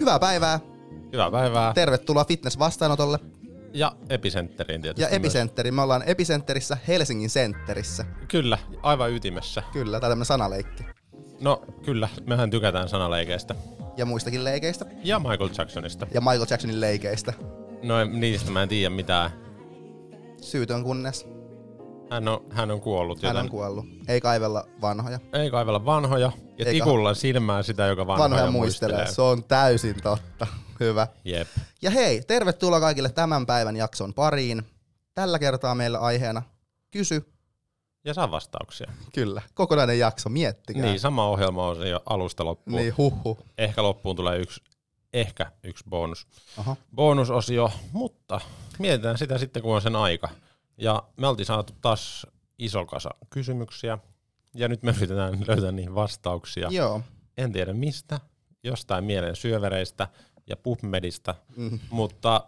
[0.00, 0.60] Hyvää päivää.
[1.12, 1.74] Hyvää päivää.
[1.74, 3.18] Tervetuloa fitness-vastaanotolle
[3.74, 5.74] ja Epicenteriin tietysti ja Epicentteriin.
[5.74, 8.02] Me ollaan Epicenterissä Helsingin Centerissä.
[8.04, 8.26] Myös.
[8.28, 9.62] Kyllä, aivan ytimessä.
[9.72, 10.84] Kyllä, tämä tämmönen sanaleikki.
[11.40, 13.54] No kyllä, mehän tykätään sanaleikeistä.
[13.96, 14.86] Ja muistakin leikeistä.
[15.04, 16.06] Ja Michael Jacksonista.
[16.14, 17.32] Ja Michael Jacksonin leikeistä.
[17.82, 19.30] No niistä mä en tiedä mitään.
[20.40, 21.26] Syytön kunnes
[22.12, 23.84] Hän on, hän on kuollut, hän joten on kuollut.
[24.08, 25.18] Ei kaivella vanhoja.
[25.32, 26.32] ei kaivella vanhoja.
[26.58, 29.06] Ja Eikä- tikulla silmään sitä, joka vanhoja, Vanhoja muistelee.
[29.06, 30.46] Se on täysin totta.
[30.80, 31.06] Hyvä.
[31.24, 31.48] Jep.
[31.82, 34.62] Ja hei, tervetuloa kaikille tämän päivän jakson pariin.
[35.14, 36.42] Tällä kertaa meillä aiheena
[36.90, 37.32] kysy.
[38.04, 38.92] Ja saa vastauksia.
[39.14, 40.82] Kyllä, kokonainen jakso, miettikää.
[40.82, 42.76] Niin, sama ohjelma on se jo alusta loppuun.
[42.76, 43.38] niin huhhuh.
[43.58, 44.60] Ehkä loppuun tulee yksi,
[45.12, 46.26] ehkä yksi bonus.
[46.58, 46.76] Aha.
[46.94, 48.40] bonusosio, mutta
[48.78, 50.28] mietitään sitä sitten, kun on sen aika.
[50.82, 52.26] Ja me oltiin saatu taas
[52.58, 53.98] iso kasa kysymyksiä,
[54.54, 56.68] ja nyt me yritetään löytää niihin vastauksia.
[56.70, 57.00] Joo.
[57.36, 58.20] En tiedä mistä,
[58.64, 60.08] jostain mielen syövereistä
[60.46, 61.78] ja PubMedista, Mm.
[61.90, 62.46] mutta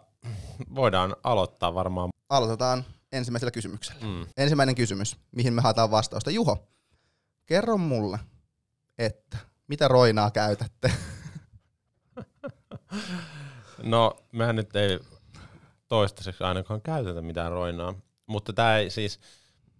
[0.75, 2.09] voidaan aloittaa varmaan.
[2.29, 4.01] Aloitetaan ensimmäisellä kysymyksellä.
[4.05, 4.27] Mm.
[4.37, 6.31] Ensimmäinen kysymys, mihin me haetaan vastausta.
[6.31, 6.67] Juho,
[7.45, 8.19] kerro mulle,
[8.97, 10.91] että mitä roinaa käytätte?
[13.83, 14.99] No, mehän nyt ei
[15.87, 17.93] toistaiseksi ainakaan käytetä mitään roinaa,
[18.25, 19.19] mutta tämä ei siis,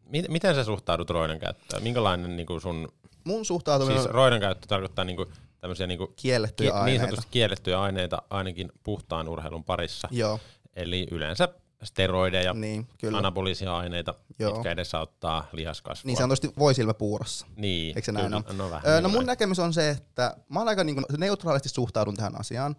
[0.09, 1.83] mi- miten sä suhtaudut roinan käyttöön?
[1.83, 2.93] Minkälainen niin sun
[3.23, 5.25] Mun suhtautuminen Siis on roidan käyttö tarkoittaa niinku
[5.61, 7.05] tämmöisiä niinku kiellettyjä ki- niin aineita.
[7.05, 10.07] sanotusti kiellettyjä aineita ainakin puhtaan urheilun parissa.
[10.11, 10.39] Joo,
[10.75, 11.49] Eli yleensä
[11.83, 13.17] steroideja, niin, kyllä.
[13.17, 14.53] anabolisia aineita, Joo.
[14.53, 16.07] mitkä edesauttaa lihaskasvua.
[16.09, 17.47] Niin sanotusti voisilmä puurossa.
[17.55, 18.43] Niin, Eikö se näin kyllä.
[18.53, 19.25] No, vähän Öö, niin no mun näin.
[19.27, 22.75] näkemys on se, että mä oon aika niin kuin neutraalisti suhtaudun tähän asiaan,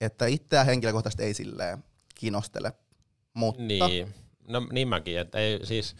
[0.00, 2.72] että itseä henkilökohtaisesti ei silleen kiinnostele.
[3.34, 4.14] Mutta Niin,
[4.48, 5.96] no niin mäkin, että ei siis,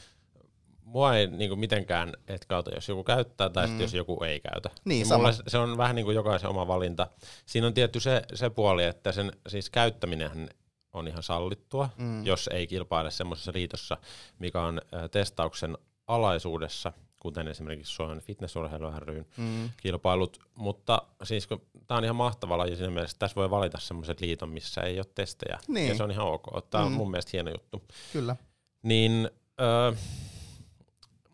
[0.85, 3.81] mua ei niinku mitenkään etkauta, jos joku käyttää tai mm.
[3.81, 4.71] jos joku ei käytä.
[4.85, 5.49] Niin, mulle sama.
[5.49, 7.07] se on vähän niin kuin jokaisen oma valinta.
[7.47, 10.51] Siinä on tietty se, se puoli, että sen siis käyttäminen
[10.93, 12.27] on ihan sallittua, mm.
[12.27, 13.97] jos ei kilpaile semmoisessa liitossa,
[14.39, 21.49] mikä on testauksen alaisuudessa, kuten esimerkiksi Suomen fitnessurheilu ryn mm, kilpailut, mutta siis
[21.87, 24.99] tämä on ihan mahtava laji siinä mielessä, että tässä voi valita semmoiset liiton, missä ei
[24.99, 25.89] ole testejä, Niin.
[25.89, 26.47] ja se on ihan ok.
[26.71, 26.97] Tämä on Mm.
[26.97, 27.83] mun mielestä hieno juttu
[28.13, 28.37] kyllä.
[28.83, 29.93] niin öö,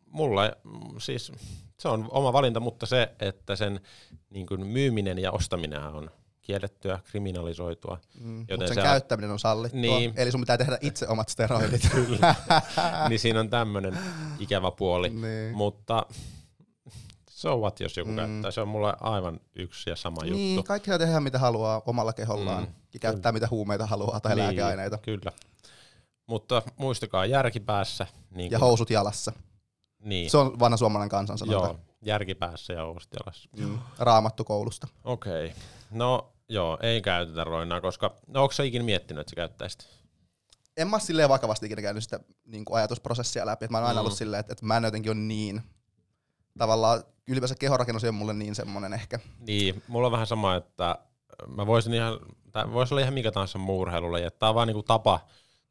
[0.06, 0.56] mulle
[0.98, 1.32] siis
[1.78, 3.80] se on oma valinta, mutta se, että sen
[4.30, 6.10] niin kuin myyminen ja ostaminen on
[6.52, 7.98] kiellettyä, kriminalisoitua.
[8.20, 9.80] Mm, Joten mutta sen se- käyttäminen on sallittua.
[9.80, 10.12] Niin.
[10.16, 11.82] Eli sun pitää tehdä itse omat steroidit.
[13.08, 13.98] niin siinä on tämmöinen
[14.38, 15.10] ikävä puoli.
[15.10, 15.56] niin.
[15.56, 16.06] Mutta
[17.30, 18.16] so what, jos joku Mm.
[18.16, 18.50] käyttää.
[18.50, 20.68] Se on mulle aivan yksi ja sama Niin, juttu.
[20.68, 24.44] kaikki saa tehdä mitä haluaa omalla kehollaan Mm, ja käyttää mitä huumeita haluaa tai Niin,
[24.44, 24.98] lääkeaineita.
[24.98, 25.32] Kyllä.
[26.26, 28.06] Mutta muistakaa järki päässä.
[28.30, 29.32] Niin Ja kuin- housut jalassa.
[30.04, 30.30] niin.
[30.30, 31.66] Se on vanha suomalainen kansansanonta.
[31.68, 33.48] Joo, järki päässä ja housut jalassa.
[33.56, 33.78] Mm.
[33.98, 34.86] Raamattu koulusta.
[35.04, 35.46] Okei.
[35.46, 35.56] Okay.
[35.90, 38.14] No joo, ei käytetä roinaa, koska...
[38.26, 39.88] No onko sä ikinä miettinyt, että sä käyttäisit?
[40.76, 43.66] En mä silleen vakavasti ikinä käynyt sitä niin kuin ajatusprosessia läpi.
[43.70, 44.04] Mä oon aina Mm.
[44.06, 45.62] ollut silleen, että, että mä en jotenkin ole niin,
[46.58, 49.18] tavallaan ylipäänsä kehorakennus ole mulle niin semmonen ehkä.
[49.38, 50.98] Niin, mulla on vähän sama, että
[51.46, 52.18] mä voisin ihan...
[52.52, 55.20] Tää voisi olla ihan mikä tahansa muu urheilulaji, että tää on vaan niinku tapa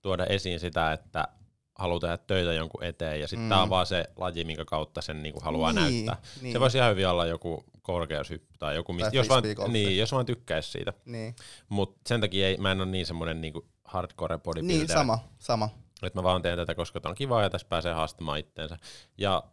[0.02, 1.28] tuoda esiin sitä, että
[1.76, 3.50] haluaa tehdä töitä jonkun eteen, ja sitten Mm.
[3.50, 6.18] tää on vaan se laji, minkä kautta sen niinku haluaa Niin, näyttää.
[6.42, 6.54] niin.
[6.54, 10.12] Se voisi ihan hyvin olla joku korkeushyppy tai joku, mistä, Tai jos, vaan, niin, jos
[10.12, 10.94] vaan tykkäisi siitä.
[11.06, 11.36] Niin,
[11.70, 14.78] Mutta sen takia ei, mä en ole niin semmoinen niinku hardcore bodybuilder.
[14.78, 15.70] niin sama, sama.
[16.04, 18.78] Että mä vaan teen tätä, koska tää on kivaa ja tässä pääsee haastamaan itteensä.
[19.18, 19.44] Ja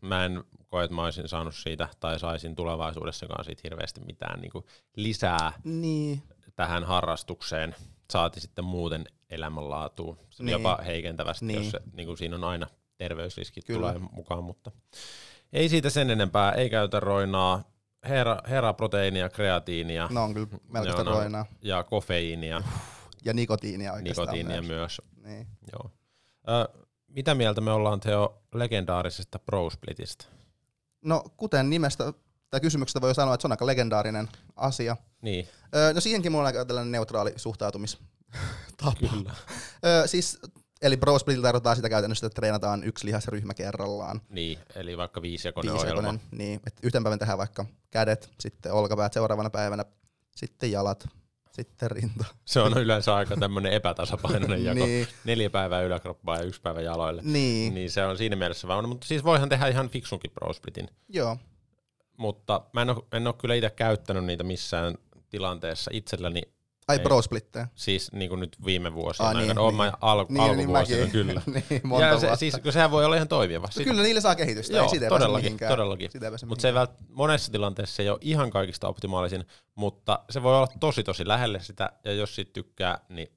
[0.00, 4.52] mä en koe, että mä olisin saanut siitä tai saisin tulevaisuudessakaan siitä hirveästi mitään niin
[4.52, 4.64] kuin
[4.96, 6.22] lisää Niin,
[6.56, 7.74] tähän harrastukseen.
[8.12, 10.18] Saati sitten muuten elämänlaatuun.
[10.38, 10.48] Niin.
[10.48, 11.58] jopa heikentävästi, Niin.
[11.62, 12.66] jos se, niin kuin siinä on aina
[12.96, 13.92] terveysriskit Kyllä.
[13.92, 14.70] tulee mukaan, mutta
[15.52, 17.64] ei siitä sen enempää, ei käytä roinaa,
[18.08, 21.10] hera, heraproteiinia, kreatiinia ne on kyllä melkoista no.
[21.10, 21.46] roinaa.
[21.62, 22.62] ja kofeiinia,
[23.24, 24.68] Ja nikotiinia oikeastaan nikotiinia myös.
[24.68, 25.00] myös.
[25.24, 25.46] Niin.
[25.72, 25.90] Joo.
[26.48, 26.78] Ö,
[27.08, 30.24] mitä mieltä me ollaan Teo legendaarisesta Pro Splitistä?
[31.04, 32.12] No kuten nimestä
[32.50, 34.96] tai kysymyksestä voi sanoa, että se on aika legendaarinen asia.
[35.22, 38.04] Niin, Öö, no siihenkin mulla on aika tällainen neutraali suhtautumistapa.
[39.10, 39.34] kyllä.
[39.86, 40.38] Öö, siis,
[40.82, 44.20] eli Pro Split tarkoittaa sitä käytännössä, että treenataan yksi lihasryhmä kerrallaan.
[44.28, 46.14] Niin, eli vaikka viisijakoinen ohjelma.
[46.30, 46.60] niin.
[46.66, 49.84] Et yhten päivän tehdään vaikka kädet, sitten olkapäät seuraavana päivänä,
[50.36, 51.08] sitten jalat,
[51.52, 52.24] sitten rinta.
[52.44, 54.84] Se on yleensä aika tämmöinen epätasapainoinen jako.
[54.84, 55.06] Niin.
[55.24, 57.22] Neljä päivää yläkroppaa ja yksi päivä jaloille.
[57.24, 60.88] Niin, Niin se on siinä mielessä vaan, mutta siis voihan tehdä ihan fiksunkin Pro Splitin.
[61.08, 61.36] joo.
[62.16, 64.94] Mutta mä en ole, en ole kyllä itse käyttänyt niitä missään
[65.30, 66.42] tilanteessa itselläni
[66.90, 67.02] Ai Ei.
[67.02, 67.68] bro splittejä.
[67.74, 69.62] Siis niin kuin nyt viime vuosina Ah, niin, aikana.
[69.66, 69.74] Niin.
[69.74, 71.10] mä al- Niin, alkuvuosina mäkin.
[71.18, 71.42] kyllä.
[71.46, 72.36] niin, monta ja se, vuotta.
[72.36, 73.68] siis, kun sehän voi olla ihan toimiva.
[73.78, 76.10] No kyllä niille saa kehitystä, Joo, ei siitä todellakin, todellakin.
[76.46, 79.44] Mutta se ei vält, monessa tilanteessa ei ole ihan kaikista optimaalisin,
[79.74, 83.28] mutta se voi olla tosi tosi lähelle sitä, ja jos siitä tykkää, niin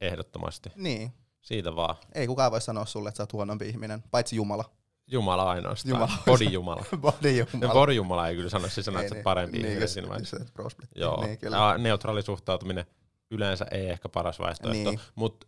[0.00, 0.70] ehdottomasti.
[0.76, 1.12] Niin,
[1.42, 1.96] Siitä vaan.
[2.14, 4.64] ei kukaan voi sanoa sulle, että sä oot huonompi ihminen, paitsi Jumala.
[5.06, 5.90] Jumala ainoastaan.
[5.90, 6.12] Jumala.
[6.26, 6.84] Body Jumala.
[6.96, 7.72] Body Jumala.
[7.72, 9.22] body Jumala ei kyllä sano, se sanoo, että sä niin.
[9.24, 10.36] parempi niin, ihminen siinä vaiheessa.
[10.68, 10.88] split.
[10.94, 11.56] Joo, Niin, kyllä.
[11.56, 12.86] ja neutraali suhtautuminen
[13.30, 15.00] yleensä ei ehkä paras vaihtoehto, Niin.
[15.14, 15.46] mutta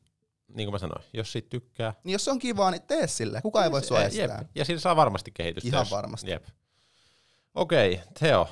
[0.48, 3.40] niin kuin mä sanoin, jos siitä tykkää, Niin jos se on kivaa, niin tee sille.
[3.42, 4.44] Kukaan ei voi sua jep, estää.
[4.54, 5.68] ja siinä saa varmasti kehitystä.
[5.68, 6.30] Ihan jos- varmasti.
[6.30, 6.44] Jep.
[7.54, 8.48] Okei, Theo.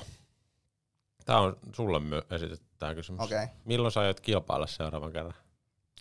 [1.25, 3.21] Tämä on sulle my- esitetty tämä kysymys.
[3.21, 3.47] Okei.
[3.65, 5.33] Milloin sä aiot kilpailla seuraavan kerran?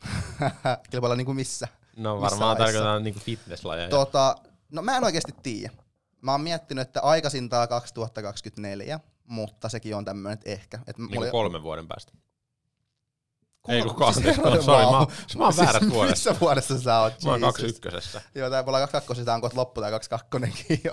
[0.91, 1.69] Kilpailla niinku missä?
[1.97, 3.89] No varmaan tarkoitan niinku fitnesslajeja.
[3.89, 4.37] Tota,
[4.75, 5.73] no mä en oikeasti tiedä.
[6.21, 10.76] Mä oon miettinyt, että aikaisintaan 2024, mutta sekin on tämmöinen, että ehkä.
[10.87, 12.12] Että niin mulla kuin kolmen vuoden päästä.
[13.62, 14.23] Kolme- Ei kun kaksi.
[14.23, 15.06] siis- Sorry, mä oon-
[15.38, 16.31] mä oon väärässä Siis vuodessa.
[16.31, 17.23] Missä vuodessa sä oot?
[17.25, 18.23] Mä oon kaksi ykkösessä.
[18.35, 20.93] Joo, tää voi olla 22, tää on kohta loppu, tää 22 jo.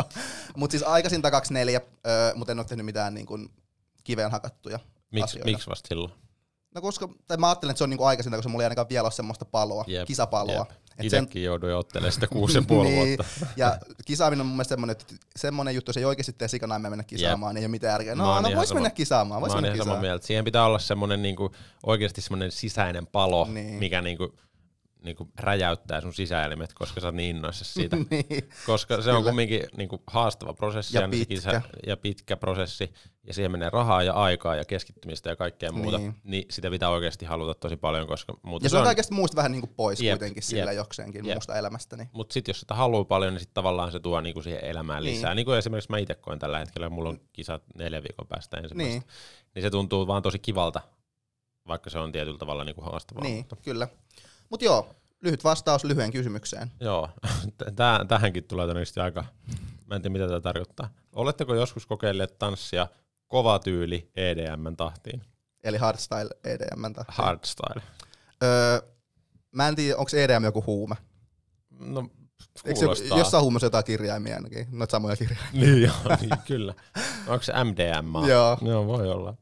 [0.56, 3.50] Mut siis aikaisinta 24, öö, mutta en oo tehnyt mitään niin kuin
[4.04, 4.80] kiveen hakattuja
[5.12, 5.46] Miksi asioita.
[5.52, 6.12] miks vasta silloin?
[6.76, 9.06] No koska, tai mä ajattelen, että se on niinku aikaisinta, koska mulla ei ainakaan vielä
[9.06, 10.66] ole semmoista paloa, Jep, kisapaloa.
[10.70, 10.91] Jep.
[11.06, 13.46] Et sen- jouduin ottelemaan sitä kuusi ja puoli niin, vuotta.
[13.58, 15.06] ja kisaaminen on mun mielestä semmoinen, että
[15.36, 18.16] semmoinen juttu, se ei oikeasti tee sikana mä mennä kisaamaan, niin ei ole mitään järkeä.
[18.16, 20.02] No, no vois sama- mennä kisaamaan, vois Mä oon mennä ihan samaa kisaamaan.
[20.02, 20.28] mieltä.
[20.28, 21.52] Siihen pitää olla semmoinen niinku,
[21.86, 23.74] oikeasti semmoinen sisäinen palo, Niin.
[23.76, 24.34] mikä niinku,
[25.04, 27.98] niinku räjäyttää sun sisäelimet, koska sä oot niin innoissasi siitä.
[28.12, 28.50] niin.
[28.66, 31.36] Koska se on kumminkin niinku haastava prosessi Ja niin se pitkä.
[31.36, 32.94] Kisa, ja pitkä prosessi,
[33.28, 36.16] ja siihen menee rahaa ja aikaa ja keskittymistä ja kaikkea muuta, Niin.
[36.24, 39.52] niin sitä pitää oikeasti haluta tosi paljon, koska muuten Ja se on kaikesta muusta vähän
[39.52, 41.36] niinku pois Jep, kuitenkin sillä jep, jokseenkin jep.
[41.36, 41.98] muusta elämästä.
[41.98, 42.10] Niin.
[42.14, 45.16] Mutta sitten jos sitä haluaa paljon, niin sitten tavallaan se tuo niinku siihen elämään Niin.
[45.16, 45.36] lisää.
[45.36, 48.90] Niin kuin esimerkiksi mä itse koen tällä hetkellä, mulla on kisat neljän viikon päästä ensimmäistä.
[48.94, 49.02] Niin.
[49.02, 49.52] Niin.
[49.56, 50.82] niin se tuntuu vaan tosi kivalta,
[51.68, 53.24] vaikka se on tietyllä tavalla niinku haastavaa.
[53.24, 53.56] Niin, Mutta.
[53.56, 53.88] kyllä.
[54.52, 56.72] Mut joo, lyhyt vastaus lyhyen kysymykseen.
[56.80, 57.10] Joo,
[58.08, 59.26] tähänkin tulee todennäköisesti aika,
[59.86, 60.90] mä en tiedä mitä tämä tarkoittaa.
[61.14, 62.88] Oletteko joskus kokeilleet tanssia
[63.28, 65.22] kova tyyli EDM tahtiin?
[65.64, 66.94] Eli hardstyle EDM.
[66.94, 67.12] tahti.
[67.16, 67.82] Hardstyle.
[68.44, 68.82] Öö,
[69.52, 70.96] mä en tiedä, onko EDM joku huume.
[71.80, 72.10] No,
[72.66, 73.18] Eikö kuulostaa.
[73.18, 75.52] jossain huumessa jotain kirjaimia ainakin, noita samoja kirjaimia.
[75.66, 76.74] Niin, joo, niin, kyllä.
[77.28, 78.28] Onko se MDMA?
[78.28, 78.58] Joo.
[78.62, 79.34] Joo, voi olla.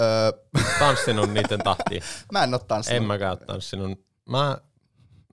[0.00, 0.32] Öö,
[0.78, 2.02] Tanssinut niiden tahtiin.
[2.32, 2.96] mä en oo tanssinut.
[2.96, 4.03] En mäkään ole tanssinut.
[4.28, 4.58] Mä,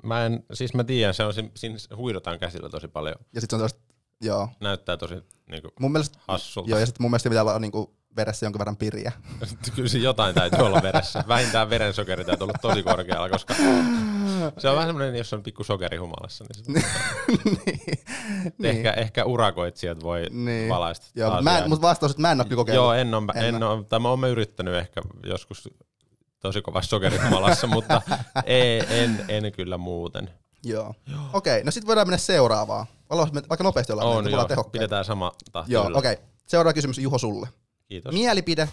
[0.03, 3.15] mä en, siis mä tiedän, se on, siinä- huidotaan käsillä tosi paljon.
[3.33, 3.79] Ja sit se on tosta,
[4.21, 4.49] joo.
[4.59, 5.15] Näyttää tosi
[5.51, 6.69] niinku, Mun mielestä, hassulta.
[6.69, 9.11] joo, ja sit mun mielestä pitää olla niinku veressä jonkin verran piriä.
[9.75, 11.23] Kyllä siinä jotain täytyy olla veressä.
[11.27, 13.53] Vähintään verensokeri täytyy olla tosi korkealla, koska
[14.57, 16.45] se on vähän semmoinen, jos on pikku sokeri humalassa.
[16.67, 16.73] Niin
[17.65, 17.75] niin.
[18.57, 18.75] niin.
[18.77, 20.69] ehkä, ehkä urakoitsijat voi Niin.
[20.69, 21.05] valaista.
[21.15, 22.83] Joo, mä en, mut vastaus, että mä en kyllä kokeillut.
[22.85, 25.69] Joo, en ole, En en ole, tai mä oon yrittänyt ehkä joskus
[26.41, 28.01] tosi kovassa sokerihumalassa, mutta
[28.45, 30.29] ei, en, en kyllä muuten.
[30.63, 30.95] Joo.
[31.33, 32.85] Okei, okay, no sit voidaan mennä seuraavaan.
[33.09, 34.69] Ollaan vaikka nopeasti ollaan On joo, tehokkaita.
[34.69, 36.13] pidetään sama tahti Joo, okei.
[36.13, 36.25] Okay.
[36.45, 37.47] Seuraava kysymys Juho sulle.
[37.87, 38.13] Kiitos.
[38.13, 38.69] Mielipide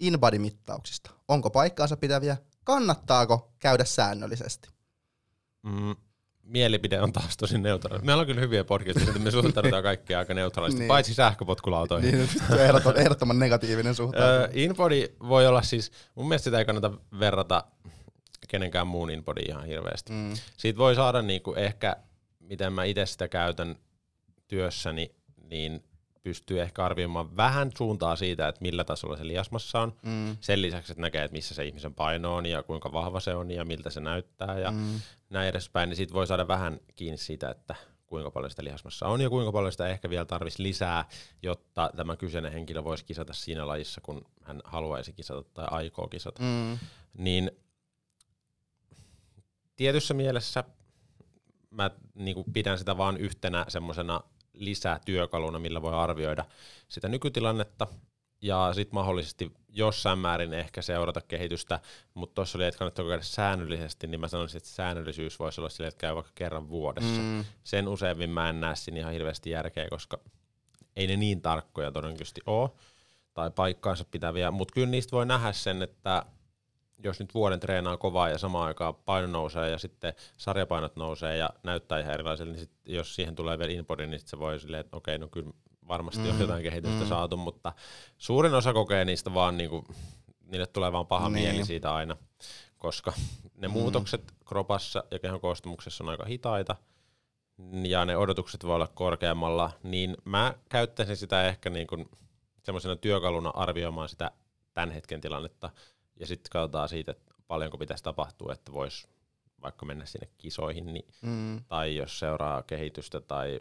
[0.00, 1.10] InBody-mittauksista.
[1.28, 2.36] Onko paikkaansa pitäviä?
[2.64, 4.68] Kannattaako käydä säännöllisesti?
[5.62, 5.96] Mm,
[6.42, 8.02] mielipide on taas tosi neutraali.
[8.04, 10.88] Meillä on kyllä hyviä podcastia, että me suhtaudutaan kaikkea aika neutraalisti, Niin.
[10.88, 12.14] paitsi sähköpotkulautoihin.
[12.14, 14.50] Niin, se on ehdottoman, ehdottoman negatiivinen Öö, suhtautuminen.
[14.58, 17.64] Inbody voi olla siis, mun mielestä sitä ei kannata verrata
[18.48, 20.12] kenenkään muun Inbody ihan hirveästi.
[20.12, 20.32] Mm.
[20.56, 21.96] Siitä voi saada niinku ehkä,
[22.40, 23.76] miten mä itse sitä käytän
[24.48, 25.14] työssäni,
[25.50, 25.84] niin
[26.22, 29.92] pystyy ehkä arvioimaan vähän suuntaa siitä, että millä tasolla se lihasmassa on.
[30.02, 30.36] Mm.
[30.40, 33.50] Sen lisäksi, että näkee, että missä se ihmisen paino on ja kuinka vahva se on
[33.50, 35.00] ja miltä se näyttää ja Mm.
[35.32, 37.74] Näin edespäin, niin siitä voi saada vähän kiinni siitä, että
[38.06, 41.08] kuinka paljon sitä lihasmassa on ja kuinka paljon sitä ehkä vielä tarvitsisi lisää,
[41.42, 46.42] jotta tämä kyseinen henkilö voisi kisata siinä lajissa, kun hän haluaisi kisata tai aikoo kisata.
[46.42, 46.78] Mm.
[47.18, 47.50] Niin
[49.76, 50.64] tietyssä mielessä
[51.70, 54.20] mä niin pidän sitä vaan yhtenä semmoisena
[54.52, 56.44] lisätyökaluna, millä voi arvioida
[56.88, 57.86] sitä nykytilannetta
[58.42, 61.80] ja sitten mahdollisesti jossain määrin ehkä seurata kehitystä,
[62.14, 65.88] mutta tuossa oli, että kannattaa käydä säännöllisesti, niin mä sanoisin, että säännöllisyys voisi olla silleen,
[65.88, 67.20] että käy vaikka kerran vuodessa.
[67.20, 67.44] Mm.
[67.64, 70.18] Sen useammin mä en näe siinä ihan hirveästi järkeä, koska
[70.96, 72.70] ei ne niin tarkkoja todennäköisesti ole
[73.34, 76.26] tai paikkaansa pitäviä, mutta kyllä niistä voi nähdä sen, että
[77.04, 81.50] jos nyt vuoden treenaa kovaa ja samaan aikaan paino nousee ja sitten sarjapainot nousee ja
[81.62, 84.80] näyttää ihan erilaiselle, niin sit, jos siihen tulee vielä inbody, niin sit se voi silleen,
[84.80, 85.50] että okei, no kyllä
[85.88, 87.08] varmasti mm, on jotain kehitystä mm.
[87.08, 87.72] saatu, mutta
[88.18, 89.84] suurin osa kokee niistä vaan niinku,
[90.46, 91.48] niille tulee vaan paha Niin.
[91.48, 92.16] mieli siitä aina,
[92.78, 93.12] koska
[93.54, 93.72] ne Mm.
[93.74, 93.80] mm.
[93.80, 96.76] muutokset kropassa ja kehon koostumuksessa on aika hitaita,
[97.82, 102.08] ja ne odotukset voi olla korkeammalla, niin mä käyttäisin sitä ehkä niin kuin
[102.62, 104.30] semmoisena työkaluna arvioimaan sitä
[104.74, 105.70] tämän hetken tilannetta,
[106.20, 109.08] ja sitten katsotaan siitä, että paljonko pitäisi tapahtua, että voisi
[109.62, 111.64] vaikka mennä sinne kisoihin, niin, Mm.
[111.68, 113.58] tai jos seuraa kehitystä, tai,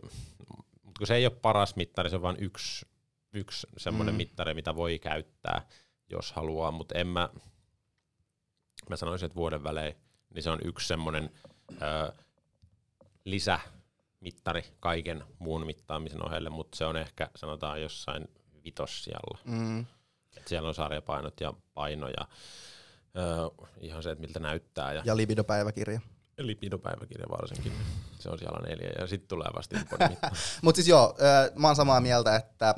[0.92, 2.86] mutta kun se ei ole paras mittari, se on vain yksi,
[3.34, 4.18] yksi semmoinen Mm.
[4.18, 5.68] mittari, mitä voi käyttää,
[6.10, 7.30] jos haluaa, mutta en mä,
[8.90, 9.96] mä sanoisin, että vuoden välein,
[10.34, 11.30] niin se on yksi semmoinen
[11.82, 12.12] ö,
[13.26, 18.28] lisämittari kaiken muun mittaamisen ohelle, mutta se on ehkä sanotaan jossain
[18.64, 19.40] vitossijalla.
[19.46, 19.80] Mm.
[20.38, 22.28] Et siellä on sarjapainot ja paino ja
[23.18, 24.94] ö, ihan se, että miltä näyttää.
[24.94, 26.00] Ja, Ja libidopäiväkirja.
[26.48, 27.74] Lipidopäiväkirja varsinkin.
[28.20, 30.32] Se on siellä neljä ja sitten tulee vasta inbody-mitta.
[30.64, 31.16] Mutta siis joo,
[31.56, 32.76] mä oon samaa mieltä, että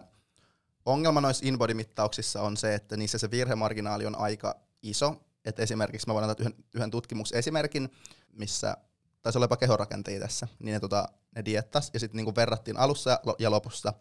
[0.86, 5.16] ongelma noissa inbody-mittauksissa on se, että niissä se virhemarginaali on aika iso.
[5.46, 7.90] Et esimerkiksi mä voin antaa yhden, yhden tutkimuksen esimerkin,
[8.32, 8.78] missä
[9.22, 13.10] taisi olla jopa kehorakentajia tässä, niin ne, tota, ne diettas ja sitten niinku verrattiin alussa
[13.10, 13.94] ja ja lopussa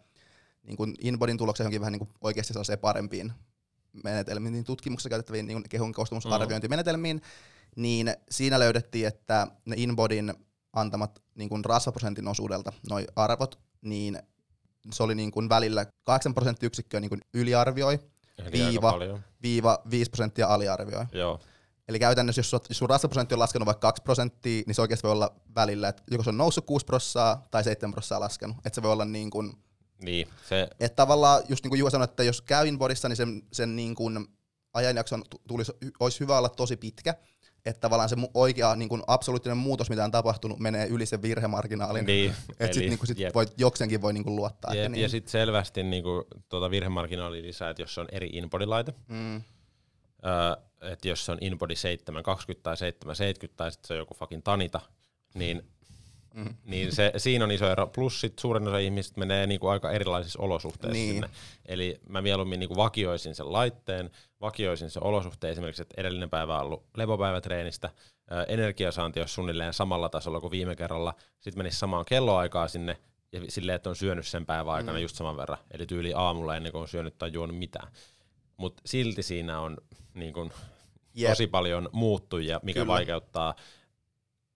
[0.63, 3.33] niinku inbodyn tuloksia johonkin vähän niinku oikeasti sellaiseen parempiin
[4.03, 7.21] menetelmiin, niin tutkimuksessa käytettäviin niinku kehon koostumusarviointimenetelmiin,
[7.75, 10.33] niin siinä löydettiin, että ne inbodyn
[10.73, 14.19] antamat niin kuin rasvaprosentin osuudelta noi arvot, niin
[14.91, 17.99] se oli niin kuin välillä 8 prosenttiyksikköä niin kuin yliarvioi,
[18.37, 18.93] Eli Viiva.
[19.43, 21.05] viiva 5 prosenttia aliarvioi.
[21.11, 21.39] Joo,
[21.87, 25.35] Eli käytännössä, jos, sun rasvaprosentti on laskenut vaikka 2 prosenttia, niin se oikeasti voi olla
[25.55, 28.57] välillä, että joko se on noussut 6 prosenttia tai 7 prosenttia laskenut.
[28.57, 29.53] Että se voi olla niin kuin,
[30.01, 33.41] niin se, että tavallaan just niin kuin Juha sanoi, että jos käy inbodyssa, niin sen,
[33.51, 34.27] sen niin kuin
[34.73, 37.15] ajanjakson tu- tulisi, olisi hyvä olla tosi pitkä.
[37.65, 42.05] Että tavallaan se oikea niin kuin absoluuttinen muutos, mitä on tapahtunut, menee yli sen virhemarginaalin.
[42.05, 43.35] niin, Että sit, eli niinku sit jep.
[43.35, 44.73] voi, jokseenkin voi niinku luottaa.
[44.73, 45.01] Jep, että niin.
[45.01, 49.35] Ja sitten selvästi niinku, tuota virhemarginaali lisää, että jos se on eri inbody-laite, mm,
[50.25, 54.43] öö, että jos se on inbody 720 tai 770 tai sitten se on joku fucking
[54.43, 54.79] tanita,
[55.33, 55.72] niin,
[56.33, 56.55] Mm.
[56.65, 57.87] niin se, siinä on iso ero.
[57.87, 61.13] Plus sit suurin osa ihmisistä menee niinku aika erilaisissa olosuhteissa Niin.
[61.13, 61.29] sinne.
[61.65, 64.09] Eli mä mieluummin niinku vakioisin sen laitteen,
[64.41, 67.89] vakioisin sen olosuhteen esimerkiksi, että edellinen päivä on ollut lepopäivä treenistä,
[68.31, 72.97] ö, energiasaanti olisi suunnilleen samalla tasolla kuin viime kerralla, sitten menisi samaan kelloaikaa sinne,
[73.31, 75.01] ja silleen, että on syönyt sen päivän aikana Mm.
[75.01, 77.87] just saman verran, eli tyyli aamulla ennen kuin on syönyt tai juonut mitään.
[78.57, 79.77] Mutta silti siinä on
[80.13, 80.51] niin kun,
[81.13, 81.29] Jep.
[81.31, 82.79] tosi paljon muuttujia, mikä.
[82.79, 82.93] Kyllä.
[82.93, 83.55] vaikeuttaa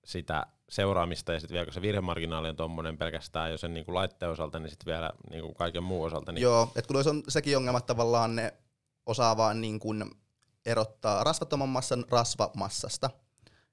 [0.06, 4.32] sitä seuraamista, ja sitten vielä kun se virhemarginaali on tuommoinen pelkästään jo sen niin laitteen
[4.32, 6.32] osalta, niin sitten vielä niin kaiken muun osalta.
[6.32, 8.54] Niin Joo, että kun on sekin ongelma, että tavallaan ne
[9.06, 10.12] osaa vaan niin kuin
[10.66, 13.10] erottaa rasvattoman massan rasvamassasta,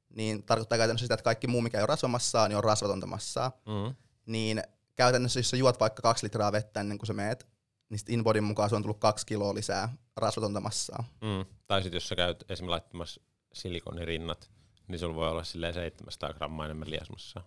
[0.09, 3.53] niin tarkoittaa käytännössä sitä, että kaikki muu, mikä ei ole rasvamassaa, niin on rasvatonta massaa.
[3.67, 3.95] Mm.
[4.27, 4.63] Niin
[4.97, 7.47] käytännössä, jos sä juot vaikka kaksi litraa vettä ennen kuin sä meet,
[7.89, 11.05] niin sit Inbodyn mukaan se on tullut kaksi kiloa lisää rasvatonta massaa.
[11.21, 11.55] Mm.
[11.67, 13.21] Tai sitten jos sä käyt esimerkiksi laittamassa
[13.53, 14.51] silikonirinnat,
[14.89, 17.41] niin sulla voi olla silleen 700 grammaa enemmän liasmassa.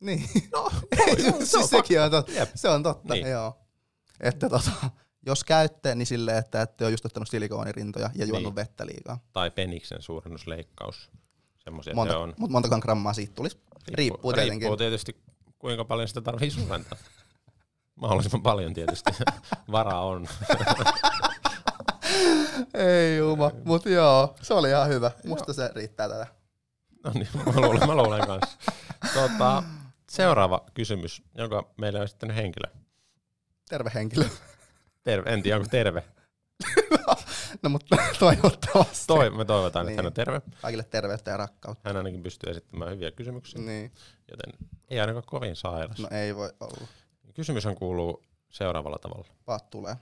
[0.00, 0.70] Niin, No,
[1.44, 2.32] siis sekin on totta.
[2.32, 2.50] Jep.
[2.54, 3.26] Se on totta, Niin.
[3.30, 3.58] joo.
[4.20, 4.70] Että tota,
[5.26, 8.54] jos käytte, niin silleen, että ette ole just ottanut silikoonirintoja ja juonut Niin.
[8.54, 9.18] vettä liikaa.
[9.32, 11.10] Tai peniksen suurennusleikkaus.
[11.58, 12.34] Semmoisia Monta, se on.
[12.38, 13.58] mutta montakaan grammaa siitä tulisi.
[13.88, 14.60] Riippuu tietenkin.
[14.60, 15.22] Riippuu tietysti,
[15.58, 16.98] kuinka paljon sitä tarvii suurentaa.
[18.00, 19.10] Mahdollisimman paljon tietysti.
[19.72, 20.26] Varaa on.
[22.74, 25.10] Ei Juma, mutta joo, se oli ihan hyvä.
[25.24, 26.26] Musta se riittää tätä.
[27.04, 28.58] No niin, mä luulen, mä luulen kanssa.
[29.14, 29.62] Tota,
[30.10, 32.70] seuraava kysymys, jonka meille on sitten henkilö.
[33.68, 34.24] Terve henkilö.
[35.02, 36.04] Terve, en tiedä onko terve.
[37.62, 39.06] No mutta toivottavasti.
[39.06, 39.92] Toi, me toivotaan, Niin.
[39.92, 40.40] että hän on terve.
[40.62, 41.88] Kaikille terveyttä ja rakkautta.
[41.88, 43.92] Hän ainakin pystyy esittämään hyviä kysymyksiä, Niin.
[44.30, 45.98] joten ei ainakaan kovin sairas.
[45.98, 46.86] No ei voi olla.
[47.34, 49.26] Kysymyshän kuuluu seuraavalla tavalla.
[49.44, 49.96] Paat tulee.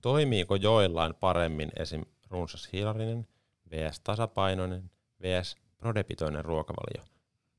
[0.00, 2.02] Toimiiko joillain paremmin esim.
[2.30, 3.28] runsas hiilarinen,
[3.70, 4.00] vs.
[4.00, 4.90] tasapainoinen,
[5.22, 5.56] vs.
[5.76, 7.04] prodepitoinen ruokavalio?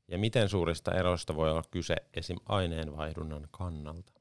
[0.08, 2.38] Ja miten suurista eroista voi olla kyse esim.
[2.46, 4.14] aineenvaihdunnan kannalta?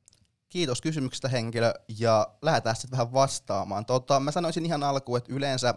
[0.49, 3.87] Kiitos kysymyksestä henkilö ja lähdetään sitten vähän vastaamaan.
[3.87, 5.75] Tota, mä sanoisin ihan alkuun, että yleensä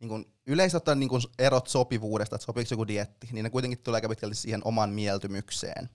[0.00, 3.96] niin kun, yleensä ottaen niin erot sopivuudesta, että sopiiko joku dietti, niin ne kuitenkin tulee
[3.98, 5.88] aika pitkälti siihen oman mieltymykseen.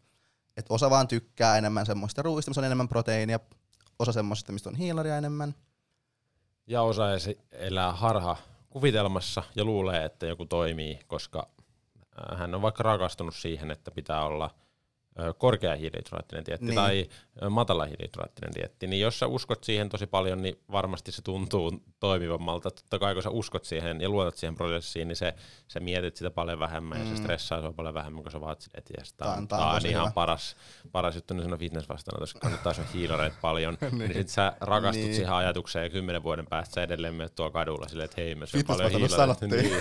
[0.58, 3.40] Et osa vaan tykkää enemmän semmoista ruuista, missä on enemmän proteiinia,
[4.00, 5.56] osa semmoista, mistä on hiilaria enemmän.
[6.70, 7.04] Ja osa
[7.52, 8.38] elää harha
[8.70, 11.48] kuvitelmassa ja luulee, että joku toimii, koska
[12.32, 14.50] äh, hän on vaikka rakastunut siihen, että pitää olla
[15.38, 16.76] korkea hiilihydraattinen dietti Niin.
[16.88, 17.10] niin.
[17.40, 21.84] tai matala hiilihydraattinen dietti, niin jos sä uskot siihen tosi paljon, niin varmasti se tuntuu
[22.00, 22.72] toimivammalta.
[22.72, 25.34] Totta kai kun sä uskot siihen ja luotat siihen prosessiin, niin se,
[25.68, 27.04] sä mietit sitä paljon vähemmän mm.
[27.04, 27.16] ja Mm.
[27.18, 29.86] se stressaa sua paljon vähemmän, kun sä vaat silleen, että jes, tää on- tää on
[29.86, 30.12] ihan hyvä.
[30.12, 30.56] paras,
[30.92, 33.98] paras juttu, niin sanoo fitness vastaanotossa, kannattaa sun hiilareet paljon, Niin.
[33.98, 35.16] niin sit sä rakastut Niin.
[35.16, 38.46] siihen ajatukseen ja kymmenen vuoden päästä sä edelleen menet tuolla kadulla silleen, että hei, mä
[38.46, 39.16] syön paljon hiilareita.
[39.16, 39.52] sanottiin.
[39.52, 39.72] Niin.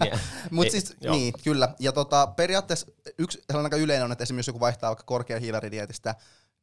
[0.50, 1.14] Mutta Ei, siis, joo.
[1.14, 1.68] niin, kyllä.
[1.78, 2.86] Ja tota, periaatteessa
[3.18, 6.14] yksi sellainen aika yleinen on, että esimerkiksi joku vaihtaa vaikka korkea hiilaridietistä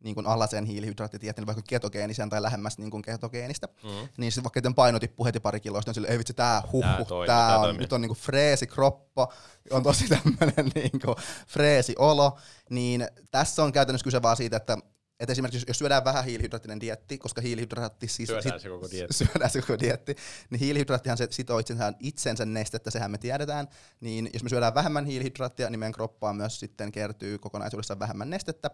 [0.03, 4.07] niin kuin alaseen hiilihydraattidieettiin, vaikka ketogeenisen tai lähemmäs niin kuin ketogeenistä, Mm.
[4.17, 6.71] niin sitten vaikka paino tippuu heti pari kiloa, sitten on sille, ei vitsi, tää Tää
[6.71, 7.81] huhhuh, toimii, tää, tää on, toimii.
[7.81, 9.27] nyt on niinku freesi kroppa,
[9.71, 11.15] on tosi tämmönen niinku
[11.47, 12.37] freesi olo,
[12.69, 14.77] niin tässä on käytännössä kyse vaan siitä, että
[15.19, 19.13] et esimerkiksi jos- syödään vähän hiilihydraattinen dietti, koska hiilihydraatti siis Syödään se koko dieetti.
[19.13, 20.15] syödään se koko dietti,
[20.49, 23.67] niin hiilihydraattihan se sitoo itsensä, itsensä nestettä, sehän me tiedetään,
[23.99, 28.71] niin jos me syödään vähemmän hiilihydraattia, niin meidän kroppaan myös sitten kertyy kokonaisuudessaan vähemmän nestettä,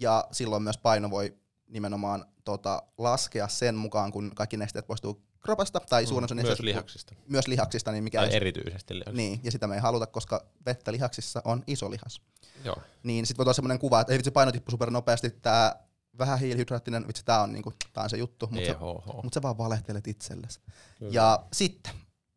[0.00, 1.36] ja silloin myös paino voi
[1.68, 6.44] nimenomaan tota, laskea sen mukaan, kun kaikki nesteet poistuu kropasta, tai suurin osa Mm, Myös
[6.48, 7.14] nesteistä- lihaksista.
[7.28, 9.16] myös lihaksista, niin mikä Tai ei- erityisesti lihaksista.
[9.16, 12.20] niin, ja sitä me ei haluta, koska vettä lihaksissa on iso lihas.
[12.64, 12.76] Joo.
[13.02, 15.76] Niin sitten voi olla semmoinen kuva, että ei vitsi paino tippu super nopeasti, tää
[16.18, 18.76] vähän hiilihydraattinen, vitsi tää on, niinku, tää on se juttu, mutta sä,
[19.22, 20.60] mut sä vaan valehtelet itsellesi.
[20.98, 21.12] Kyllä.
[21.12, 21.92] Ja sitten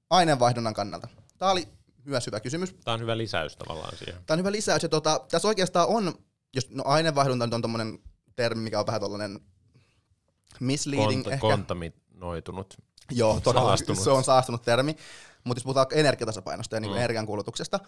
[0.09, 1.07] aineenvaihdunnan kannalta.
[1.37, 1.67] Tää oli
[2.03, 2.73] myös hyvä kysymys.
[2.83, 4.15] Tämä on hyvä lisäys tavallaan siihen.
[4.25, 4.83] Tämä on hyvä lisäys.
[4.83, 6.13] Ja tota, tässä oikeastaan on,
[6.55, 7.99] jos no aineenvaihdunta nyt on tommonen
[8.35, 9.39] termi, mikä on vähän tollanen
[10.59, 11.41] misleading Konta, ehkä.
[11.41, 12.77] kontaminoitunut.
[13.11, 14.03] Joo, todella, Saastunut.
[14.03, 14.95] se on saastunut termi.
[15.43, 16.97] Mutta jos puhutaan energiatasapainosta ja niin Mm.
[16.97, 17.79] energiankulutuksesta,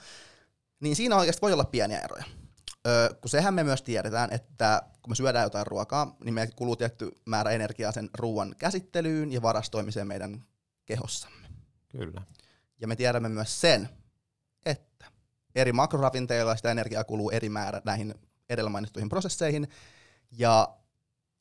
[0.79, 2.23] niin siinä oikeasti voi olla pieniä eroja.
[2.87, 6.75] Öö, kun sehän me myös tiedetään, että kun me syödään jotain ruokaa, niin me kuluu
[6.75, 10.45] tietty määrä energiaa sen ruoan käsittelyyn ja varastoimiseen meidän
[10.85, 11.47] kehossamme.
[11.89, 12.21] Kyllä.
[12.81, 13.89] Ja me tiedämme myös sen,
[14.65, 15.05] että
[15.55, 18.15] eri makroravinteilla sitä energiaa kuluu eri määrä näihin
[18.49, 19.67] edellä mainittuihin prosesseihin.
[20.31, 20.67] Ja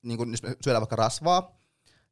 [0.02, 1.57] niin kun, jos me syödään vaikka rasvaa,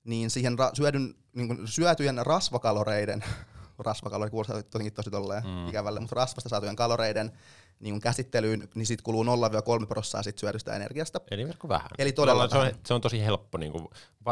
[0.06, 3.24] niin siihen ra- syödyn, niin kun syötyjen rasvakaloreiden,
[3.78, 5.68] rasvakalori kuulostaa jotenkin tosi tolleen Mm.
[5.68, 7.32] ikävälle, mutta rasvasta saatujen kaloreiden
[7.80, 11.20] niin kun käsittelyyn, niin siitä kuluu 0-3 prosenttia sit syödystä energiasta.
[11.30, 11.90] Eli verkko vähän.
[11.98, 13.88] Eli todella se on, se on tosi helppo, niin kuin,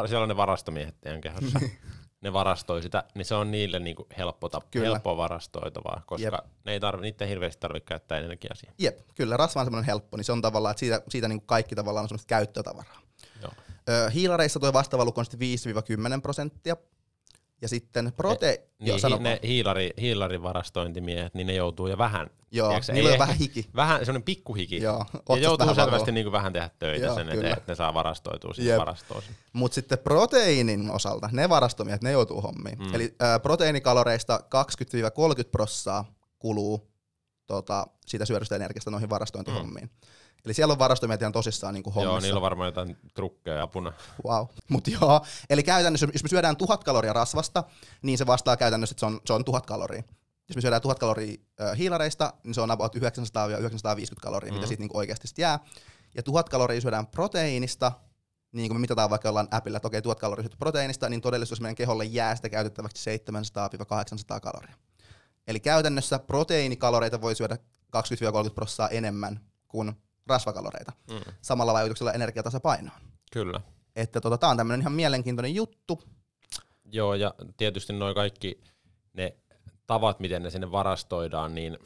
[0.08, 1.60] siellä on ne varastomiehet teidän kehossa.
[2.20, 4.86] ne varastoi sitä, niin se on niille niin kuin helppo tap, Kyllä.
[4.86, 6.34] helppoa varastoitavaa, koska Jep.
[6.64, 8.74] ne ei tarvi, niitä ei hirveästi tarvitse käyttää energiaa siihen.
[8.78, 11.74] Jep, kyllä rasva on semmoinen helppo, niin se on tavallaan, että siitä, siitä niin kaikki
[11.74, 13.00] tavallaan on semmoista käyttötavaraa.
[13.88, 14.08] Joo.
[14.14, 16.76] Hiilareissa tuo vastaava luku on sitten 5-10 prosenttia.
[17.62, 18.62] Ja sitten prote...
[18.78, 19.32] Niin, sano hi, vaan.
[19.34, 22.30] ne hiilari, hiilarivarastointimiehet, niin ne joutuu jo vähän.
[22.50, 23.66] Joo, tiedätkö, niillä on ehkä- vähän hiki.
[23.76, 24.82] Vähän, semmoinen pikkuhiki.
[24.82, 27.76] Joo, ja joutuu vähän selvästi niin kuin vähän tehdä töitä Joo, sen eteen, että ne
[27.76, 28.78] saa varastoitua sinne Jep.
[28.78, 29.22] varastoon.
[29.52, 32.78] Mutta sitten proteiinin osalta, ne varastomiehet, ne joutuu hommiin.
[32.78, 32.94] Mm.
[32.94, 34.40] Eli ö, proteiinikaloreista
[35.44, 36.04] 20-30 prossaa
[36.38, 36.93] kuluu
[37.46, 39.86] tota, siitä syödystä energiasta noihin varastointihommiin.
[39.86, 40.08] Mm.
[40.44, 42.12] Eli siellä on varastomiehet ihan tosissaan niin kuin hommissa.
[42.12, 43.92] Joo, niillä on varmaan jotain trukkeja apuna.
[44.26, 44.46] Wow.
[44.68, 47.64] Mut joo, eli käytännössä, jos me syödään tuhat kaloria rasvasta,
[48.02, 50.02] niin se vastaa käytännössä, että se on, se on tuhat kaloria.
[50.48, 53.00] Jos me syödään tuhat kaloria ö, hiilareista, niin se on about 900-950
[54.20, 54.54] kaloria, mm.
[54.54, 55.58] Mitä siitä niinku oikeasti sit jää.
[56.14, 57.92] Ja tuhat kaloria syödään proteiinista,
[58.52, 61.76] niin kun me mitataan vaikka jollain appilla, että okei, tuhat kaloria proteiinista, niin todellisuudessa meidän
[61.76, 63.10] keholle jää sitä käytettäväksi
[64.36, 64.74] 700-800 kaloria.
[65.46, 67.58] Eli käytännössä proteiinikaloreita voi syödä
[68.46, 69.92] 20-30 prosenttia enemmän kuin
[70.26, 71.32] rasvakaloreita, Mm.
[71.42, 73.00] samalla vaikutuksella energiatasapainoon.
[73.32, 73.60] Kyllä.
[73.96, 76.02] Että tota, tää on tämmönen ihan mielenkiintoinen juttu.
[76.92, 78.60] Joo, ja tietysti noin kaikki
[79.12, 79.36] ne
[79.86, 81.78] tavat, miten ne sinne varastoidaan, niin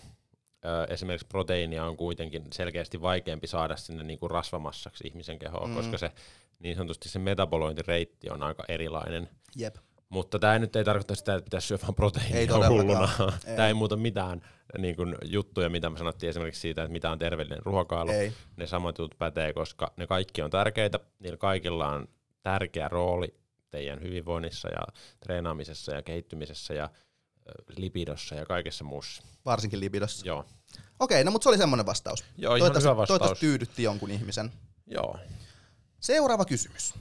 [0.65, 5.77] ö, esimerkiksi proteiinia on kuitenkin selkeästi vaikeampi saada sinne niinku rasvamassaksi ihmisen kehoon, mm.
[5.77, 6.13] koska se
[6.59, 9.29] niin sanotusti se metabolointireitti on aika erilainen.
[9.57, 9.77] Jep.
[10.09, 13.09] Mutta tämä nyt ei tarkoita sitä, että pitäisi syödä vaan Ei proteiinia hulluna.
[13.47, 13.57] Ei.
[13.57, 14.43] Tämä ei muuta mitään
[14.79, 18.11] niin kuin, juttuja, mitä me sanottiin esimerkiksi siitä, että mitä on terveellinen ruokailu.
[18.11, 18.33] Ei.
[18.57, 21.01] Ne samat jutut pätee, koska ne kaikki on tärkeitä.
[21.19, 22.09] Niillä kaikilla on
[22.43, 23.35] tärkeä rooli
[23.71, 24.83] teidän hyvinvoinnissa ja
[25.21, 26.91] treenaamisessa ja kehittymisessä ja
[27.77, 29.23] lipidossa ja kaikessa muussa.
[29.45, 30.27] Varsinkin libidossa.
[30.27, 30.45] Joo,
[30.99, 32.25] Okei, no mutta se oli semmonen vastaus.
[32.37, 33.19] Joo ihan toivottavasti, hyvä vastaus.
[33.19, 34.53] toivottavasti tyydytti jonkun ihmisen.
[34.87, 35.19] Joo.
[36.01, 36.95] Seuraava kysymys.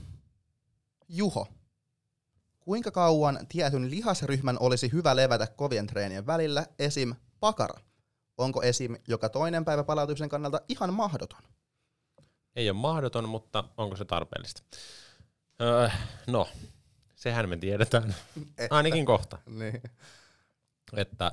[1.08, 1.48] Juho.
[2.68, 7.14] Kuinka kauan tietyn lihasryhmän olisi hyvä levätä kovien treenien välillä, esim.
[7.40, 7.80] pakara?
[8.38, 8.96] Onko esim.
[9.08, 11.42] joka toinen päivä palautumisen kannalta ihan mahdoton?
[12.56, 14.62] Ei ole mahdoton, mutta onko se tarpeellista?
[15.62, 15.88] Öö,
[16.26, 16.48] no,
[17.16, 18.14] sehän me tiedetään.
[18.58, 19.38] Että- Ainakin kohta.
[19.46, 19.82] Niin.
[20.96, 21.32] että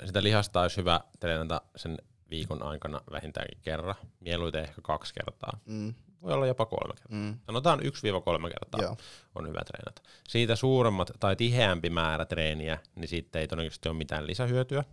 [0.00, 1.98] ö, sitä lihasta olisi hyvä treenata sen
[2.30, 5.58] viikon aikana vähintäänkin kerran, mieluiten ehkä kaksi kertaa.
[5.64, 7.18] Mm, Voi olla jopa kolme kertaa.
[7.18, 8.96] mm, Sanotaan 1-3 kertaa joo.
[9.34, 10.02] on hyvä treenata.
[10.28, 14.84] Siitä suuremmat tai tiheämpi määrä treeniä, niin siitä ei todennäköisesti ole mitään lisähyötyä.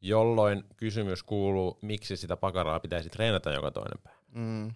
[0.00, 4.18] Jolloin kysymys kuuluu, miksi sitä pakaraa pitäisi treenata joka toinen päivä.
[4.34, 4.74] Mm,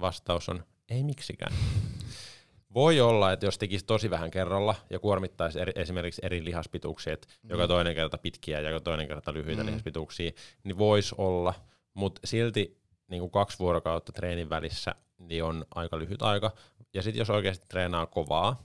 [0.00, 1.52] Vastaus on, ei miksikään.
[2.74, 7.28] Voi olla, että jos tekisi tosi vähän kerralla ja kuormittaisi eri, esimerkiksi eri lihaspituuksia, että
[7.42, 7.50] mm.
[7.50, 9.66] joka toinen kerta pitkiä ja joka toinen kerta lyhyitä mm.
[9.66, 10.30] lihaspituuksia,
[10.64, 11.54] niin voisi olla,
[11.94, 12.79] mutta silti
[13.10, 16.50] niin kuin kaksi vuorokautta treenin välissä niin on aika lyhyt aika.
[16.94, 18.62] Ja sitten jos oikeasti treenaa kovaa,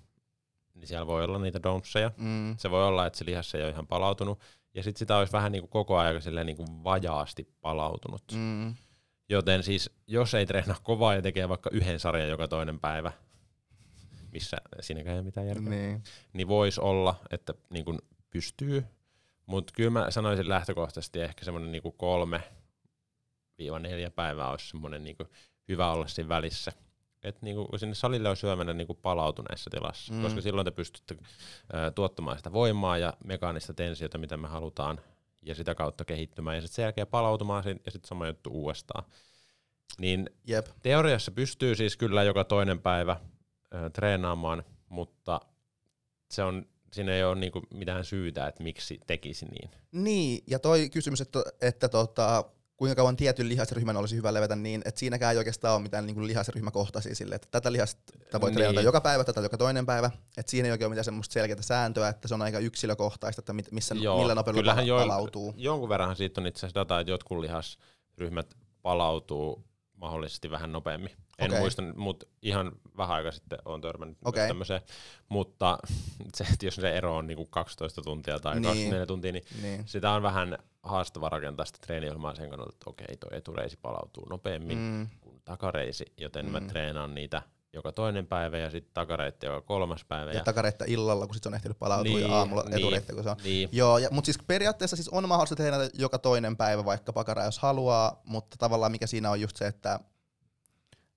[0.74, 2.12] niin siellä voi olla niitä don'tseja.
[2.18, 4.40] mm, Se voi olla, että se lihas ei ole ihan palautunut.
[4.74, 8.24] Ja sitten sitä olisi vähän niin kuin koko ajan niin kuin vajaasti palautunut.
[8.36, 8.76] mm,
[9.30, 13.12] Joten siis, jos ei treenaa kovaa ja tekee vaikka yhden sarjan joka toinen päivä,
[14.32, 16.04] missä siinäkään ei ole mitään järkeä, Niin.
[16.34, 18.86] niin voisi olla, että niin kun pystyy.
[19.46, 22.44] Mutta kyllä mä sanoisin lähtökohtaisesti ehkä semmoinen niin kolme
[23.58, 25.18] viiva neljä päivää olisi semmoinen niin
[25.68, 26.72] hyvä olla siinä välissä.
[27.24, 30.22] Että niin sinne salille olisi hyvä mennä niin palautuneessa tilassa, Mm.
[30.22, 31.16] koska silloin te pystytte
[31.74, 35.00] ö, tuottamaan sitä voimaa ja mekaanista tensiota, mitä me halutaan,
[35.42, 39.04] ja sitä kautta kehittymään, ja sitten sen jälkeen palautumaan ja sitten sama juttu uudestaan.
[40.00, 40.66] Niin Jep.
[40.82, 43.20] Teoriassa pystyy siis kyllä joka toinen päivä
[43.74, 45.42] ö, treenaamaan, mutta
[46.32, 49.70] se on, siinä ei ole niinku mitään syytä, että miksi tekisi niin.
[49.92, 52.46] Niin, ja toi kysymys, että, että tota,
[52.78, 56.28] kuinka kauan tietyn lihasryhmän olisi hyvä levätä niin, että siinäkään ei oikeastaan ole mitään niin
[56.28, 58.02] lihasryhmäkohtaisia sille, että tätä lihasta
[58.42, 58.56] voi Niin.
[58.56, 61.62] treenata joka päivä, tätä joka toinen päivä, että siinä ei oikein ole mitään semmoista selkeää
[61.62, 65.54] sääntöä, että se on aika yksilökohtaista, että missä, Joo, millä nopeudella palautuu.
[65.58, 69.64] Jonkun verran siitä on itse asiassa dataa, että jotkut lihasryhmät palautuu
[69.96, 71.12] mahdollisesti vähän nopeammin.
[71.40, 71.60] En Okei.
[71.60, 74.82] muista, mutta ihan vähän aikaa sitten olen törmännyt myös tämmöiseen.
[75.30, 75.78] Mutta
[76.36, 78.64] se, että jos se ero on niinku 12 tuntia tai Niin.
[78.64, 79.88] 24 tuntia, niin Niin.
[79.88, 84.78] sitä on vähän haastava rakentaa sitä treeniohjelmaa sen kannalta, että okei, tuo etureisi palautuu nopeammin
[84.78, 85.08] Mm.
[85.22, 86.52] kuin takareisi, joten mm.
[86.52, 87.42] mä treenaan niitä
[87.76, 90.32] joka toinen päivä ja sitten takareitti joka kolmas päivä.
[90.32, 93.24] Ja takareittä illalla, kun sit se on ehtinyt palautua, Niin, ja aamulla niin, etureittä, kun
[93.24, 93.36] se on.
[93.44, 97.44] Niin, Joo, ja, mutta siis periaatteessa siis on mahdollista treenata joka toinen päivä vaikka pakara,
[97.46, 100.00] jos haluaa, mutta tavallaan mikä siinä on just se, että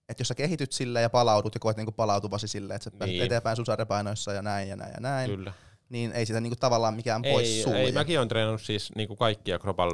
[0.09, 3.13] että jos sä kehityt sille ja palaudut ja koet niinku palautuvasi sille, että sä pääset
[3.15, 3.23] Niin.
[3.25, 5.53] eteenpäin sun sarjapainoissa ja näin ja näin ja näin, kyllä.
[5.89, 7.79] niin ei sitä niinku tavallaan mikään pois Ei, sulje.
[7.81, 9.91] ei, mäkin olen treenannut siis niinku kaikkia kropal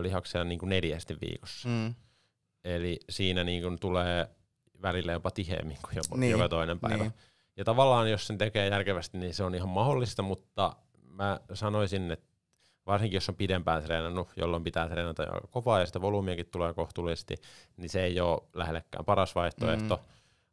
[0.00, 1.68] lihaksia niinku neljästi viikossa.
[1.68, 1.94] Mm,
[2.64, 4.28] Eli siinä niinku tulee
[4.82, 6.96] välillä jopa tiheämmin kuin jopa, Niin, niin, joka toinen päivä.
[6.96, 7.02] niin.
[7.02, 7.12] Niin.
[7.56, 10.76] Ja tavallaan jos sen tekee järkevästi, niin se on ihan mahdollista, mutta
[11.10, 12.26] mä sanoisin, että
[12.86, 17.36] varsinkin jos on pidempään treenannut, jolloin pitää treenata aika kovaa ja sitä volyymiakin tulee kohtuullisesti,
[17.76, 19.96] niin se ei ole lähellekään paras vaihtoehto.
[19.96, 20.02] Mm.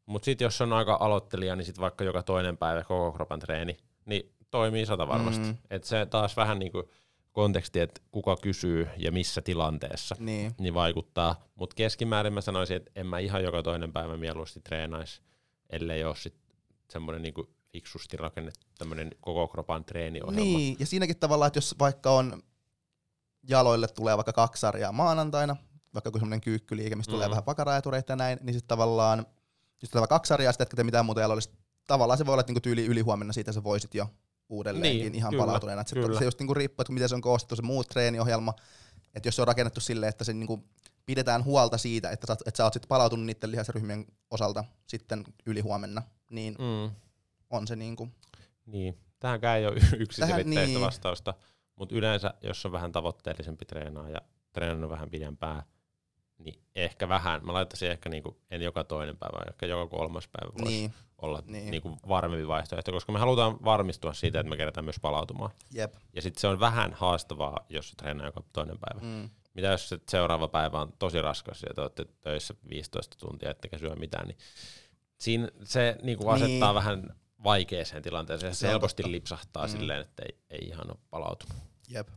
[0.06, 3.78] Mutta sitten jos on aika aloittelija, niin sitten vaikka joka toinen päivä koko kropan treeni,
[4.06, 5.46] niin toimii sata varmasti.
[5.46, 5.58] Mm.
[5.70, 6.90] Et se taas vähän niinku
[7.32, 10.56] konteksti, että kuka kysyy ja missä tilanteessa, Niin.
[10.60, 11.44] niin vaikuttaa.
[11.56, 15.22] Mutta keskimäärin mä sanoisin, että en mä ihan joka toinen päivä mieluusti treenaisi,
[15.70, 16.36] ellei ole sit
[16.90, 20.42] semmoinen niinku fiksusti rakennettu tämmöinen koko kropan treeniohjelma.
[20.42, 22.44] niin, ja siinäkin tavallaan, että jos vaikka on
[23.50, 25.56] jaloille tulee vaikka kaksi sarjaa maanantaina,
[25.94, 27.16] vaikka joku semmoinen kyykkyliike, mistä mm.
[27.16, 29.26] tulee vähän pakaraetureita ja näin, niin sitten tavallaan,
[29.82, 31.44] jos tulee kaksi sarjaa, sitten mitään muuta jaloille,
[31.88, 34.08] tavallaan se voi olla, että niinku tyyli ylihuomenna siitä sä voisit jo
[34.50, 35.82] uudelleenkin Niin, ihan kyllä, palautuneena.
[35.82, 38.54] Et se, se just niinku riippuu, että miten se on koostettu se muu treeniohjelma,
[39.16, 40.64] että jos se on rakennettu silleen, että se niinku
[41.06, 46.02] pidetään huolta siitä, että sä, että sä oot sit palautunut niiden lihasryhmien osalta sitten ylihuomenna,
[46.32, 46.96] niin Mm.
[47.50, 48.10] on se niinku,
[48.66, 50.68] Niin, tähänkään ei ole yksiselitteistä niin.
[50.68, 50.82] niin.
[50.82, 51.34] vastausta,
[51.76, 54.18] mutta yleensä jos on vähän tavoitteellisempi treenaa ja
[54.54, 55.64] treenannut vähän pidempään,
[56.40, 60.54] niin ehkä vähän, mä laittaisin ehkä niinku, en joka toinen päivä, ehkä joka kolmas päivä
[60.58, 61.52] voisi niin, olla Niin.
[61.54, 61.72] niin.
[61.72, 65.52] niinku varmempi vaihtoehto, koska me halutaan varmistua siitä, että me kerätään myös palautumaan.
[65.72, 65.94] jep.
[66.14, 69.02] Ja sitten se on vähän haastavaa, jos treenaa joka toinen päivä.
[69.08, 69.30] Mm.
[69.54, 73.78] Mitä jos se seuraava päivä on tosi raskas ja te olette töissä 15 tuntia, ettekä
[73.78, 74.38] syö mitään, niin
[75.20, 76.60] siinä se niinku asettaa Niin.
[76.62, 76.74] niin.
[76.76, 78.56] vähän vaikeeseen tilanteeseen.
[78.56, 79.12] Se, Se helposti totta.
[79.12, 79.72] lipsahtaa mm.
[79.72, 81.58] silleen, että ei, ei ihan ole palautunut.
[81.90, 82.08] Jep.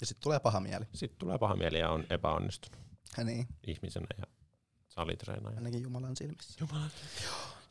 [0.00, 0.84] Ja sitten tulee paha mieli.
[0.92, 2.78] Sitten tulee paha mieli ja on epäonnistunut
[3.16, 4.24] Ja niin, ihmisenä ja
[4.88, 5.56] salitreenaaja.
[5.56, 6.54] ainakin Jumalan silmissä.
[6.60, 6.90] Jumalan,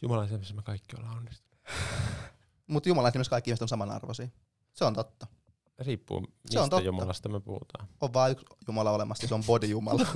[0.01, 1.63] Jumalan silmissä me kaikki ollaan onnistuneet.
[2.67, 4.27] Mutta Jumalan silmissä kaikki ihmiset on samanarvoisia.
[4.73, 5.27] Se on totta.
[5.79, 6.85] Riippuu, Se on mistä totta.
[6.85, 7.87] Jumalasta me puhutaan.
[8.01, 10.01] On vain yksi Jumala olemassa, se on body Jumala.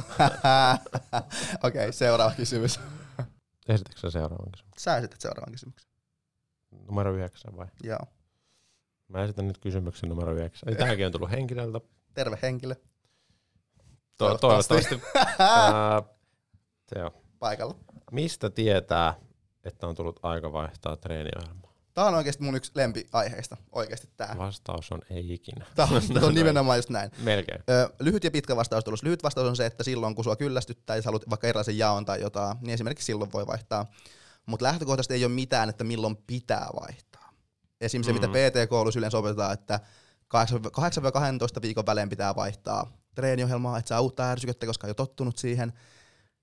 [1.64, 2.80] Okei, okay, seuraava kysymys.
[3.68, 4.84] Esitätkö sä seuraavan kysymyksen?
[4.84, 5.92] Sä esität seuraavan kysymyksen.
[6.72, 7.68] Numero yhdeksän vai?
[7.84, 8.00] Joo.
[9.08, 10.70] Mä esitän nyt kysymyksen numero yhdeksän.
[10.70, 11.82] Eli tämäkin on tullut henkilöltä.
[12.14, 12.76] Terve henkilö.
[14.18, 14.74] To- Toivottavasti.
[14.74, 15.44] toivottavasti.
[15.44, 16.02] Ää,
[16.94, 17.12] se on.
[17.40, 17.76] Paikalla.
[18.12, 19.14] Mistä tietää,
[19.64, 21.74] että on tullut aika vaihtaa treeniohjelmaa?
[21.94, 23.58] Tämä on oikeasti mun yksi lempiaiheista.
[23.72, 24.36] Oikeasti tää.
[24.38, 25.66] Vastaus on ei ikinä.
[25.76, 27.12] Tää on, on nimenomaan just näin.
[27.24, 27.64] Melkein.
[27.70, 29.06] Ö, lyhyt ja pitkä vastaus tulossa.
[29.06, 32.06] Lyhyt vastaus on se, että silloin kun sua kyllästyttää ja sä haluat vaikka erilaisen jaon
[32.06, 33.86] tai jotain, niin esimerkiksi silloin voi vaihtaa.
[34.46, 37.32] Mutta lähtökohtaisesti ei ole mitään, että milloin pitää vaihtaa.
[37.82, 38.32] Esimerkiksi se, Mm.
[38.32, 39.80] mitä PT-koulussa yleensä opetetaan, että
[40.28, 45.74] 8-12 viikon välein pitää vaihtaa treeniohjelmaa, että saa uutta ärsykettä, koska on jo tottunut siihen.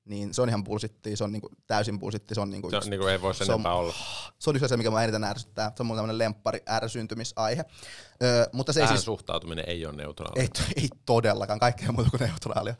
[0.05, 2.87] Niin se on ihan bullshittia, se on niinku täysin bullshittia, se on niinku Se yksi
[2.87, 3.95] on, niin kuin ei voi sen se on- olla.
[4.39, 5.73] se on yksi asia, mikä mä eniten ärsyttää.
[5.77, 7.65] Se on mun tämmönen lemppari ärsyntymisaihe.
[8.23, 9.05] Öö, mutta se ei siis...
[9.05, 10.41] suhtautuminen ei ole neutraali.
[10.41, 12.75] Ei, ei todellakaan, kaikkea muuta kuin neutraalia.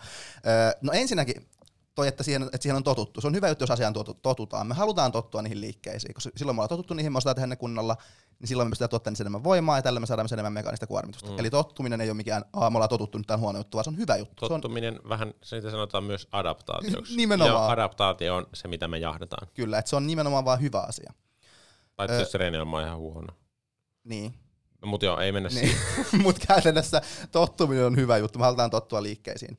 [0.47, 1.47] Öö, no ensinnäkin,
[1.95, 3.21] toi, että siihen, että siihen on totuttu.
[3.21, 4.67] Se on hyvä juttu, jos asiaan totutaan.
[4.67, 7.57] Me halutaan tottua niihin liikkeisiin, koska silloin me ollaan totuttu niihin, me osataan tehdä ne
[7.57, 7.97] kunnolla,
[8.41, 11.31] niin silloin me pystytään tuottaa niistä enemmän voimaa ja tällä me saadaan enemmän mekaanista kuormitusta.
[11.31, 11.39] Mm.
[11.39, 13.85] Eli tottuminen ei ole mikään, aa me ollaan totuttu, nyt tämä on huono juttu, vaan
[13.85, 14.49] se on hyvä juttu.
[14.49, 15.09] Tottuminen on...
[15.09, 17.17] vähän, siitä sanotaan myös adaptaatioksi.
[17.23, 17.65] nimenomaan.
[17.65, 19.49] Ja adaptaatio on se, mitä me jahdetaan.
[19.55, 21.13] Kyllä, että se on nimenomaan vaan hyvä asia.
[21.97, 23.35] Paitsi jos treenilma on ihan huono.
[24.05, 24.35] Niin.
[24.85, 25.69] Mutta joo, ei mennä niin.
[25.69, 26.23] siihen.
[26.25, 27.03] mutta käytännössä
[27.33, 29.59] tottuminen on hyvä juttu, me halutaan tottua liikkeisiin.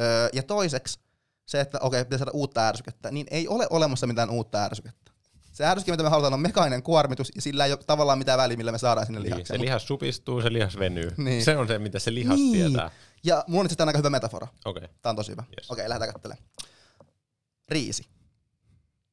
[0.00, 1.00] Öö, ja toiseksi
[1.46, 5.12] se, että okei, okay, pitää saada uutta ärsykettä, niin ei ole olemassa mitään uutta ärsykettä.
[5.52, 8.56] Se ärsyke, mitä me halutaan, on mekaaninen kuormitus, ja sillä ei ole tavallaan mitään väliä,
[8.56, 9.60] millä me saadaan sinne lihakseen.
[9.60, 11.10] Niin, se lihas supistuu, se lihas venyy.
[11.16, 11.44] Niin.
[11.44, 12.52] Se on se, mitä se lihas niin.
[12.52, 12.90] tietää.
[13.24, 14.48] Ja mulla on itse aika hyvä metafora.
[14.64, 14.84] Okei.
[14.84, 14.94] Okay.
[15.02, 15.44] Tämä on tosi hyvä.
[15.58, 15.70] Yes.
[15.70, 16.46] Okei, okay, lähdetään katselemaan.
[17.68, 18.06] Riisi.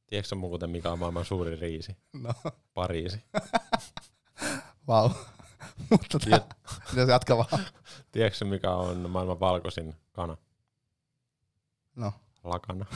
[0.08, 1.98] Tiedätkö muuten, mikä on maailman suurin riisi?
[2.14, 2.34] No.
[2.74, 3.24] Pariisi.
[4.88, 5.10] Vau.
[5.10, 5.18] wow.
[5.90, 6.42] Mutta tämä,
[6.90, 7.66] pitäisi jatkaa vaan.
[8.12, 10.38] Tiedätkö mikä on maailman valkoisin kana?
[12.00, 12.14] No.
[12.44, 12.86] Lakana.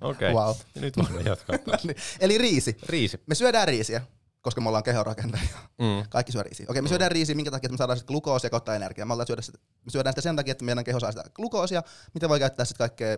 [0.00, 0.32] Okei, okay.
[0.32, 0.54] wow.
[0.74, 1.84] nyt voimme jatkaa taas.
[1.86, 1.96] niin.
[2.20, 2.76] Eli riisi.
[2.86, 3.20] Riisi.
[3.26, 4.02] Me syödään riisiä,
[4.40, 5.58] koska me ollaan kehorakentajia.
[5.78, 6.08] Mm.
[6.08, 6.66] Kaikki syö riisiä.
[6.68, 6.88] Okei, me mm.
[6.88, 9.06] syödään riisiä, minkä takia, että me saadaan sitten glukoosia kautta energiaa.
[9.06, 11.82] Me, syödä sitä, me syödään sitä sen takia, että meidän keho saa sitä glukoosia,
[12.14, 13.16] mitä voi käyttää sitten kaikkea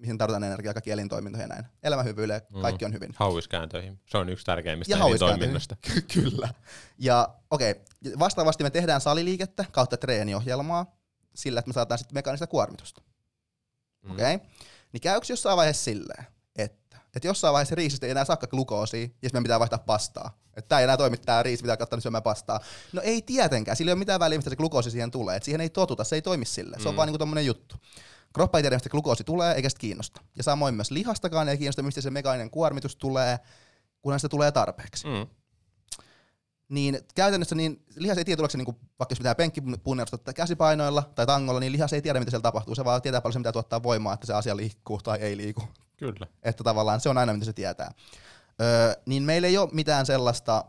[0.00, 1.64] mihin tarvitaan energiaa, kaikki elintoimintoihin ja näin.
[1.82, 2.60] Elämä hyvyille, mm.
[2.60, 3.10] kaikki on hyvin.
[3.16, 4.00] Hauiskääntöihin.
[4.06, 5.76] Se on yksi tärkeimmistä ja elintoiminnoista.
[6.14, 6.48] Kyllä.
[6.98, 8.18] Ja okei, okay.
[8.18, 10.96] vastaavasti me tehdään saliliikettä kautta treeniohjelmaa
[11.34, 13.02] sillä, että me saadaan sitten mekaanista kuormitusta.
[14.02, 14.10] Mm.
[14.10, 14.34] Okei?
[14.34, 14.48] Okay?
[14.92, 19.28] Niin käykö jossain vaiheessa silleen, että, että jossain vaiheessa riisistä ei enää saakka glukoosia, ja
[19.28, 20.40] sitten pitää vaihtaa pastaa.
[20.56, 22.60] Että tämä ei enää toimi, tämä riisi pitää katsoa syömään pastaa.
[22.92, 25.36] No ei tietenkään, sillä ei ole mitään väliä, mistä se glukoosi siihen tulee.
[25.36, 26.76] Et siihen ei totuta, se ei toimi sille.
[26.78, 26.96] Se on mm.
[26.96, 27.76] vaan niinku tommonen juttu.
[28.34, 30.20] Kroppa ei tiedä, mistä glukoosi tulee, eikä sitä kiinnosta.
[30.36, 33.38] Ja samoin myös lihastakaan ei kiinnosta, mistä se mekaaninen kuormitus tulee,
[34.02, 35.06] kunhan sitä tulee tarpeeksi.
[35.06, 35.26] Mm.
[36.70, 41.26] Niin käytännössä niin lihas ei tiedä, tuleeko se niinku, vaikka jos pitää penkkipunnerusta käsipainoilla tai
[41.26, 42.74] tangolla, niin lihas ei tiedä, mitä siellä tapahtuu.
[42.74, 45.62] Se vaan tietää paljon se, mitä tuottaa voimaa, että se asia liikkuu tai ei liiku.
[45.96, 46.26] Kyllä.
[46.42, 47.90] Että tavallaan se on aina, mitä se tietää.
[48.60, 50.64] Öö, niin meillä ei ole mitään sellaista,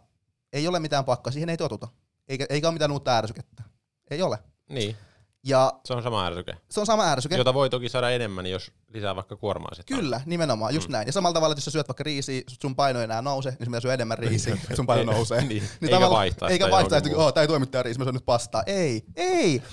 [0.54, 1.88] ei ole mitään pakkaa, siihen ei totuta.
[2.28, 3.64] Eikä, eikä ole mitään uutta ärsykettä.
[4.12, 4.40] Ei ole.
[4.70, 4.96] Niin.
[5.44, 6.58] Ja se on sama ärsyke.
[6.70, 7.36] Se on sama ärsyke.
[7.36, 9.98] Jota voi toki saada enemmän, jos lisää vaikka kuormaa sitten.
[9.98, 10.92] Kyllä, nimenomaan, just mm.
[10.92, 11.08] näin.
[11.08, 13.72] Ja samalla tavalla, että jos sä syöt vaikka riisiä, sun paino ei enää nouse, niin
[13.72, 15.42] sun syö enemmän riisiä, että sun paino nousee.
[15.46, 15.64] niin.
[15.82, 18.64] niin eikä vaihtaa Eikä vaihtaa, että oh, tää ei toimittaja riisi, mä syön nyt pastaa.
[18.66, 19.64] Ei, ei.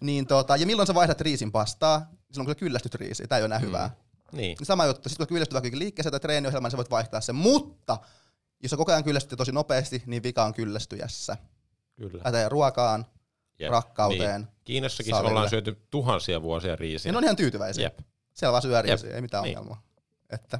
[0.00, 1.98] niin tota, ja milloin sä vaihdat riisin pastaa?
[2.32, 3.66] Silloin kun sä kyllästyt riisiin, tää ei ole enää mm.
[3.66, 3.90] hyvää.
[4.32, 4.38] Niin.
[4.40, 4.66] niin.
[4.66, 7.34] Sama juttu, sitten kun kyllästyt vaikka liikkeeseen tai treeniohjelmaan, niin sä voit vaihtaa sen.
[7.34, 7.98] Mutta
[8.62, 11.36] jos sä koko ajan kyllästyt tosi nopeasti, niin vika on kyllästyjässä.
[11.96, 12.22] Kyllä.
[12.22, 13.06] Pätee ruokaan,
[13.58, 13.70] Jep.
[13.70, 14.40] rakkauteen.
[14.40, 14.52] Niin.
[14.64, 15.30] Kiinnossakin salille.
[15.30, 17.08] ollaan syöty tuhansia vuosia riisiä.
[17.08, 17.82] Ja ne on ihan tyytyväisiä.
[17.84, 17.98] Jep.
[18.34, 19.58] Siellä vaan syö riisiä, ei mitään niin.
[19.58, 19.82] ongelmaa.
[20.30, 20.58] Että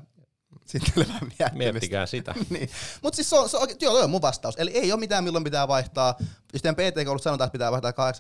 [0.68, 1.06] sitten
[1.52, 2.34] Miettikää sitä.
[2.50, 2.70] niin.
[3.02, 4.54] Mutta siis se on, se on, joo, toi on mun vastaus.
[4.58, 6.14] Eli ei ole mitään, milloin pitää vaihtaa.
[6.52, 8.12] Jos teidän PT-koulut sanotaan, että pitää vaihtaa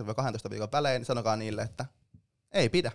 [0.46, 1.84] 8-12 viikon välein, niin sanokaa niille, että
[2.52, 2.92] ei pidä.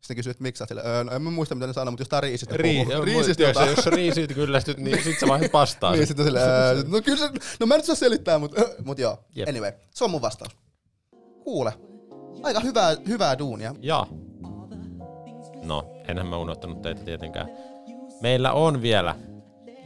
[0.00, 2.00] Sitten kysyt, että miksi sä sille, öö, no en mä muista mitä ne sanoo, mutta
[2.00, 3.04] jos tää on riisistä Rii, puhuu.
[3.04, 5.92] Riisistä jos, jos riisit kyllästyt, niin sit sä vaihdat pastaa.
[5.94, 8.74] niin, sitten sille, öö, no kyllä se, no mä en nyt saa selittää, mutta, öö,
[8.84, 9.24] mut joo.
[9.36, 9.48] Yep.
[9.48, 10.56] Anyway, se on mun vastaus.
[11.44, 11.72] Kuule,
[12.42, 13.74] aika hyvää, hyvää duunia.
[13.80, 14.06] Ja.
[15.62, 17.48] No, enhän mä unohtanut teitä tietenkään.
[18.20, 19.14] Meillä on vielä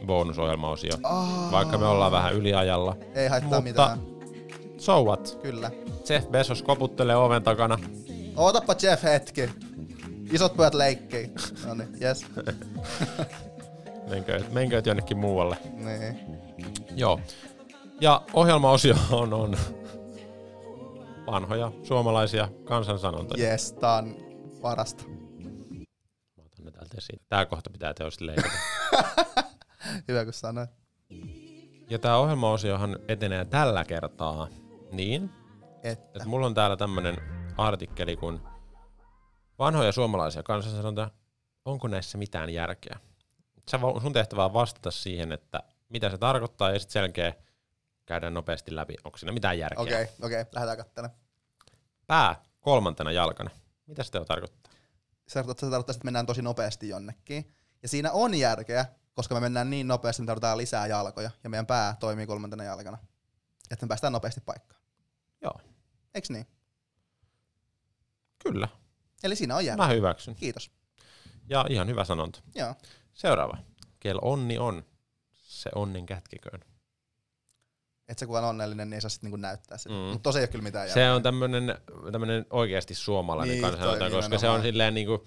[0.05, 1.51] bonusohjelmaosio, oh.
[1.51, 2.95] vaikka me ollaan vähän yliajalla.
[3.15, 3.99] Ei haittaa mutta mitään.
[4.77, 5.39] So what?
[5.41, 5.71] Kyllä.
[6.09, 7.79] Jeff Bezos koputtelee oven takana.
[8.35, 9.49] Ootapa Jeff hetki.
[10.31, 11.31] Isot pojat leikkii.
[11.65, 12.25] No niin, yes.
[14.09, 15.57] menkö, menkö jonnekin muualle.
[15.73, 16.19] Niin.
[16.95, 17.19] Joo.
[18.01, 19.57] Ja ohjelmaosio on, on
[21.27, 23.49] vanhoja suomalaisia kansansanontoja.
[23.49, 24.15] Yes, tää on
[24.61, 25.03] parasta.
[26.37, 27.21] Mä otan ne täältä esiin.
[27.29, 28.57] Tää kohta pitää teosti leikata.
[30.07, 30.69] Hyvä kun sanoit.
[31.89, 34.47] Ja tää ohjelmaosiohan etenee tällä kertaa
[34.91, 35.29] niin,
[35.83, 37.15] että, että mulla on täällä tämmönen
[37.57, 38.41] artikkeli kun
[39.59, 41.11] vanhoja suomalaisia kansansanontoja,
[41.65, 42.99] onko näissä mitään järkeä?
[43.71, 47.33] Sä, sun tehtävä on vastata siihen, että mitä se tarkoittaa ja sitten selkeä
[48.07, 48.95] käydään nopeasti läpi.
[49.03, 49.81] Onko siinä mitään järkeä?
[49.81, 51.19] Okei, okay, okei, okay, lähdetään katselemaan.
[52.07, 53.49] Pää kolmantena jalkana.
[53.87, 54.73] Mitä se tarkoittaa?
[55.27, 57.55] Se tarkoittaa, että mennään tosi nopeasti jonnekin.
[57.81, 61.49] Ja siinä on järkeä, koska me mennään niin nopeasti, että me tarvitaan lisää jalkoja, ja
[61.49, 62.97] meidän pää toimii kolmantena jalkana.
[63.71, 64.81] Että me päästään nopeasti paikkaan.
[65.41, 65.53] Joo.
[66.13, 66.47] Eiks niin?
[68.43, 68.67] Kyllä.
[69.23, 69.85] Eli siinä on järkeä.
[69.87, 70.35] Mä hyväksyn.
[70.35, 70.71] Kiitos.
[71.49, 72.41] Ja ihan hyvä sanonta.
[72.55, 72.75] Joo.
[73.13, 73.57] Seuraava.
[73.99, 74.85] Kel onni on,
[75.33, 76.76] se onnen kätkeköön
[78.09, 79.95] että se kun on onnellinen, niin ei saa sitten niinku näyttää sitä.
[79.95, 80.01] Mm.
[80.01, 81.03] Mutta tosi ei ole kyllä mitään järkeä.
[81.03, 81.75] Se on tämmöinen,
[82.11, 85.25] tämmöinen oikeasti suomalainen niin, kansanota, koska se on silleen niinku,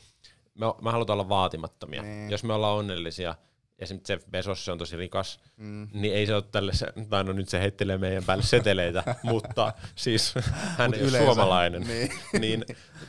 [0.54, 2.02] me, me halutaan olla vaatimattomia.
[2.02, 2.30] Niin.
[2.30, 3.34] Jos me ollaan onnellisia,
[3.78, 5.88] esimerkiksi Jeff Bezos se on tosi rikas, mm.
[5.92, 9.72] niin ei se ole tälle, se, tai no nyt se heittelee meidän päälle seteleitä, mutta
[9.94, 10.34] siis
[10.78, 11.82] hän Mut ei ole suomalainen.
[11.82, 12.64] niin, niin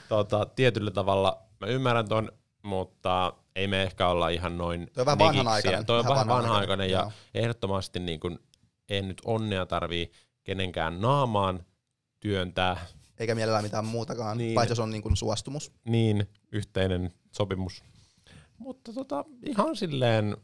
[0.09, 2.31] tota, tietyllä tavalla mä ymmärrän ton,
[2.63, 5.85] mutta ei me ehkä olla ihan noin Toi on vähän vanhanaikainen.
[5.85, 7.11] Toi on Vähän vanhanaikainen ja joo.
[7.33, 8.39] ehdottomasti niin kuin,
[8.91, 10.11] ei nyt onnea tarvii
[10.43, 11.65] kenenkään naamaan
[12.19, 12.85] työntää,
[13.17, 14.55] Eikä mielellään mitään muutakaan, Niin.
[14.55, 15.71] paitsi jos on niin kuin suostumus.
[15.85, 17.83] niin yhteinen sopimus.
[18.57, 20.37] Mutta tota, ihan silleen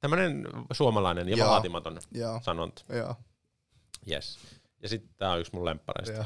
[0.00, 1.48] tämmönen suomalainen ja Joo.
[1.50, 2.40] vaatimaton Joo.
[2.42, 2.82] sanonta.
[2.88, 3.16] Joo.
[4.10, 4.38] Yes.
[4.82, 6.14] Ja sitten tää on yksi mun lemppareista.
[6.16, 6.24] Joo.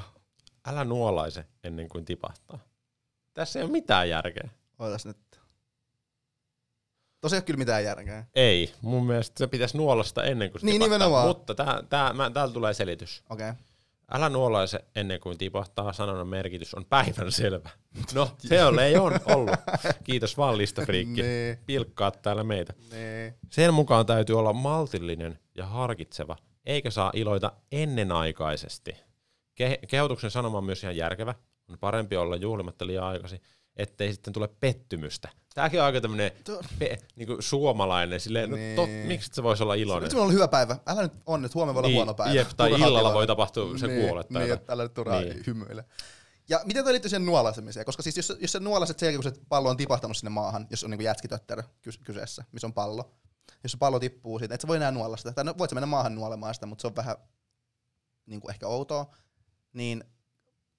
[0.67, 2.59] Älä nuolaise ennen kuin tipahtaa.
[3.35, 4.49] Tässä ei ole mitään järkeä.
[4.79, 5.17] Ootas nyt.
[7.21, 8.25] Tosi ei ole kyllä mitään järkeä.
[8.35, 10.99] Ei, mun mielestä se pitäisi nuolasta ennen kuin se Niin, tipahtaa.
[10.99, 11.27] nimenomaan.
[11.29, 13.23] Mutta tää, tää, mä, täällä tulee selitys.
[13.31, 13.51] Okei.
[13.51, 13.63] Okay.
[14.13, 17.71] Älä nuolaise ennen kuin tipahtaa, sanonnan merkitys on päivän selvä.
[18.15, 19.57] No, se on, ei on ollut.
[20.05, 21.23] Kiitos vaan listafriikki.
[21.23, 21.59] Niin.
[21.67, 22.73] Pilkkaat täällä meitä.
[22.91, 23.35] Niin.
[23.51, 28.97] Sen mukaan täytyy olla maltillinen ja harkitseva, eikä saa iloita ennenaikaisesti.
[29.63, 31.35] Ke- kehotuksen sanoma on myös ihan järkevä.
[31.69, 33.41] On parempi olla juhlimatta liian aikaisin,
[33.77, 35.29] ettei sitten tule pettymystä.
[35.55, 38.77] Tääkin on aika tämmönen Tuo- pe- niinku suomalainen, silleen, no Niin.
[38.77, 40.09] tot, miksi se voisi olla iloinen?
[40.11, 40.77] Nyt on hyvä päivä.
[40.87, 42.35] Älä nyt on, että huomenna voi olla Niin, huono päivä.
[42.35, 45.43] jep, tai Turhaa illalla voi tapahtua, sä niin, kuolet Niin, että älä nyt turhaa Niin.
[45.47, 45.85] hymyile.
[46.49, 47.87] Ja miten toi liittyy siihen nuolaisemiseen?
[47.87, 50.67] Koska siis jos, jos sä nuolaiset sen jälkeen, kun se pallo on tipahtanut sinne maahan,
[50.71, 53.15] jos on niinku jätskitötterö kys- kyseessä, missä on pallo,
[53.63, 55.33] jos se pallo tippuu siitä, et sä voi enää nuolla sitä.
[55.33, 57.17] Tai no, voit sä mennä maahan nuolemaan sitä, mutta se on vähän
[58.27, 59.15] niinku ehkä outoa.
[59.73, 60.05] Niin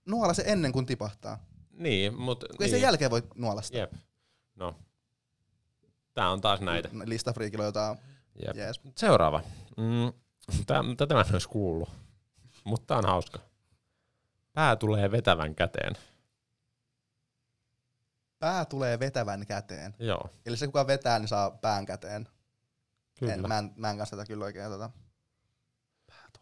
[0.05, 1.45] nuola se ennen kuin tipahtaa.
[1.77, 2.45] Niin, mutta...
[2.47, 2.71] Kun ei niin.
[2.71, 3.77] sen jälkeen voi nuolla sitä.
[3.77, 3.93] Jep.
[4.55, 4.75] No.
[6.13, 6.89] Tää on taas näitä.
[7.05, 7.97] Listafriikillä on jotain.
[8.45, 8.55] Jep.
[8.55, 8.81] Jees.
[8.95, 9.41] Seuraava.
[9.77, 10.13] Mm,
[10.67, 11.89] tää, tätä mä en olisi kuullut.
[12.63, 13.39] Mutta tää on hauska.
[14.53, 15.93] Pää tulee vetävän käteen.
[18.39, 19.95] Pää tulee vetävän käteen.
[19.99, 22.27] Joo, Eli se kuka vetää, niin saa pään käteen.
[23.19, 23.33] kyllä.
[23.33, 24.89] En, mä, en, mä en kanssa tätä kyllä oikein tota.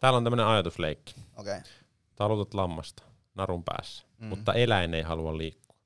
[0.00, 1.14] Täällä on tämmönen ajatusleikki.
[1.36, 1.58] Okei.
[1.58, 1.70] Okay.
[2.16, 3.02] Talutat lammasta
[3.34, 4.26] narun päässä, mm.
[4.26, 5.76] Mutta eläin ei halua liikkua.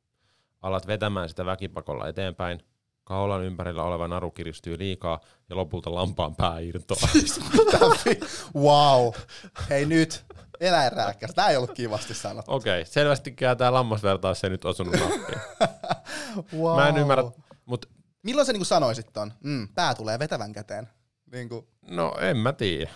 [0.62, 2.62] Alat vetämään sitä väkipakolla eteenpäin.
[3.04, 7.00] Kaulan ympärillä oleva naru kiristyy liikaa ja lopulta lampaan pää irtoaa.
[8.54, 9.12] wow.
[9.70, 10.24] Hei nyt.
[10.60, 11.34] Eläinrääkkäys.
[11.34, 12.52] Tää ei ollut kivasti sanottu.
[12.52, 15.40] Okei, okay, selvästikään tää lammasvertaus ei nyt osunut nappiin.
[16.56, 16.76] Wow.
[16.76, 17.24] Mä en ymmärrä,
[17.64, 17.88] mutta
[18.22, 19.32] Milloin sä niinku sanoisit ton?
[19.44, 20.88] Mm, pää tulee vetävän käteen.
[21.32, 22.90] Niinku, no en mä tiedä.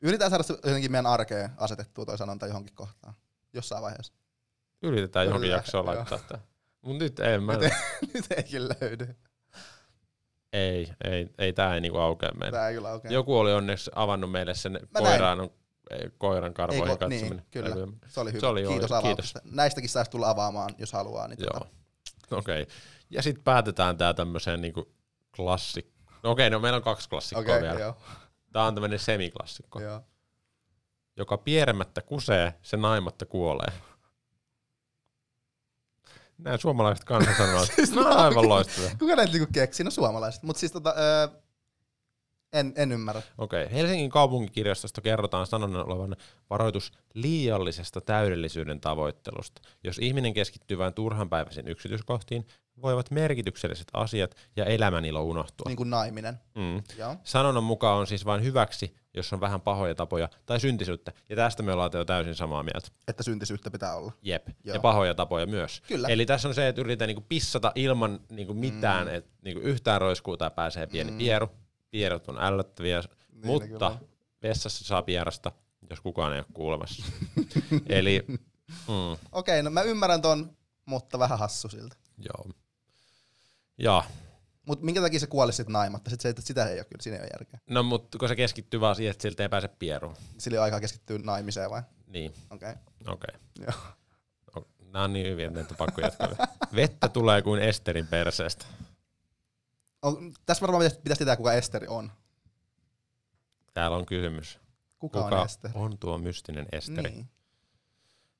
[0.00, 3.14] yritetään saada se jotenkin meidän arkeen asetettua toi sanonta johonkin kohtaan.
[3.52, 4.12] Jossain vaiheessa.
[4.84, 6.38] Yritetään johonkin jaksoon laittaa tää.
[6.82, 7.70] Mut nyt ei, mä, Nyt ei,
[8.14, 9.16] nyt ei kyllä löydy.
[10.52, 12.58] ei, ei, ei tää ei niinku aukea meille.
[12.58, 13.14] Tää ei kyllä oikein.
[13.14, 14.88] Joku oli onneksi avannut meille sen näin.
[14.92, 15.50] koiraan,
[16.18, 17.30] koiran karvoihin Ei ko- katsominen.
[17.30, 17.68] niin, kyllä.
[18.06, 18.40] Se oli hyvä.
[18.40, 18.92] Se oli kiitos kiitos.
[18.92, 19.40] avauksesta.
[19.44, 21.28] Näistäkin saisi tulla avaamaan, jos haluaa.
[21.28, 21.50] Niin Joo.
[21.52, 21.66] tota,
[22.36, 22.62] Okei.
[22.62, 22.74] Okay.
[23.10, 24.92] Ja sitten päätetään tää tämmöiseen niinku
[25.36, 25.86] klassik...
[26.22, 27.80] No okei, okay, no meillä on kaksi klassikkoa Okei, vielä.
[27.80, 27.96] joo.
[28.52, 29.80] Tää on tämmönen semiklassikko.
[29.80, 30.00] joo.
[31.16, 33.72] Joka pieremmättä kusee, se naimatta kuolee.
[36.38, 37.72] Nämä suomalaiset kansansanovat.
[37.76, 38.90] Siis no aivan loistavia.
[38.98, 39.84] Kuka näitä niinku keksi?
[39.84, 40.42] No suomalaiset.
[40.42, 41.28] Mutta siis tota, öö,
[42.52, 43.22] en, en ymmärrä.
[43.38, 43.72] Okei.
[43.72, 46.16] Helsingin kaupunkikirjastosta kerrotaan sanonnan olevan
[46.50, 49.62] varoitus liiallisesta täydellisyyden tavoittelusta.
[49.84, 52.46] Jos ihminen keskittyy vain turhanpäiväisiin yksityiskohtiin,
[52.82, 55.64] voivat merkitykselliset asiat ja elämänilo unohtua.
[55.68, 56.40] Niin kuin naiminen.
[56.54, 56.82] Mm.
[56.98, 57.16] Joo.
[57.24, 61.12] Sanonnan mukaan on siis vain hyväksi, jos on vähän pahoja tapoja tai syntisyyttä.
[61.28, 62.88] Ja tästä me ollaan jo täysin samaa mieltä.
[63.08, 64.12] Että syntisyyttä pitää olla.
[64.22, 64.48] Jep.
[64.64, 64.74] Joo.
[64.74, 65.82] Ja pahoja tapoja myös.
[65.88, 66.08] Kyllä.
[66.08, 69.14] Eli tässä on se, että yritetään niinku pissata ilman niinku mitään, mm.
[69.14, 71.18] että niinku yhtään roiskuu tai pääsee pieni mm.
[71.18, 71.48] pieru.
[71.90, 73.00] Pierut on ällöttäviä,
[73.32, 73.98] Niin, mutta kyllä.
[74.42, 75.52] vessassa saa pierasta,
[75.90, 77.06] jos kukaan ei ole kuulemassa.
[77.88, 80.56] Eli, mm, Okei, no mä ymmärrän ton,
[80.86, 81.96] mutta vähän hassu siltä.
[82.18, 82.46] joo.
[83.78, 84.04] Ja,
[84.66, 86.10] Mutta minkä takia se kuoli sitten naimatta?
[86.10, 87.60] Sit se, että sitä ei ole kyllä, siinä ei ole järkeä.
[87.70, 90.16] no mutta kun se keskittyy vaan siihen, että siltä ei pääse pieruun.
[90.38, 91.82] Sillä ei ole aikaa keskittyä naimiseen vai?
[92.06, 92.70] Niin, Okei.
[92.70, 93.14] Okay.
[93.14, 93.40] okei.
[93.58, 93.72] Joo.
[94.56, 94.72] Okay.
[94.92, 96.28] Nämä on niin hyviä, että näitä on pakko jatkaa.
[96.76, 98.66] Vettä tulee kuin Esterin perseestä.
[100.02, 102.12] On, tässä varmaan pitäisi, pitäisi tietää, kuka Esteri on.
[103.74, 104.58] Täällä on kysymys.
[104.98, 105.72] Kuka, Kuka on Esteri?
[105.76, 107.10] on tuo mystinen Esteri?
[107.10, 107.28] Niin.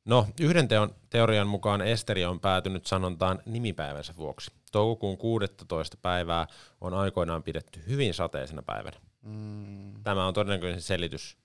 [0.05, 4.51] No, yhden teon, teorian mukaan Esteri on päätynyt sanontaan nimipäivänsä vuoksi.
[4.75, 5.97] Toukokuun 16.
[6.03, 6.47] päivää
[6.81, 8.97] on aikoinaan pidetty hyvin sateisena päivänä.
[9.23, 10.03] Mm.
[10.03, 11.37] Tämä on todennäköinen selitys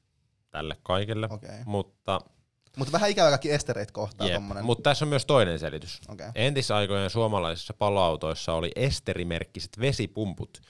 [0.51, 1.49] tälle kaikille, Okei.
[1.65, 2.21] mutta,
[2.77, 4.27] Mutta vähän ikävä kaikki Estereitä kohtaa
[4.61, 6.01] mutta tässä on myös toinen selitys.
[6.07, 6.27] Okei.
[6.35, 10.61] Entisaikojen suomalaisissa paloautoissa oli esterimerkkiset vesipumput,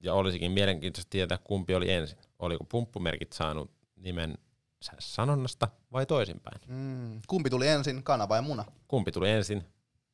[0.00, 2.18] ja olisikin mielenkiintoista tietää, kumpi oli ensin.
[2.38, 4.38] Oliko pumppumerkit saanut nimen
[4.98, 6.60] sanonnasta vai toisinpäin?
[6.66, 7.20] Mm.
[7.28, 8.64] Kumpi tuli ensin, kana vai muna?
[8.88, 9.64] Kumpi tuli ensin?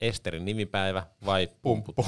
[0.00, 1.96] Esterin nimipäivä vai pumput?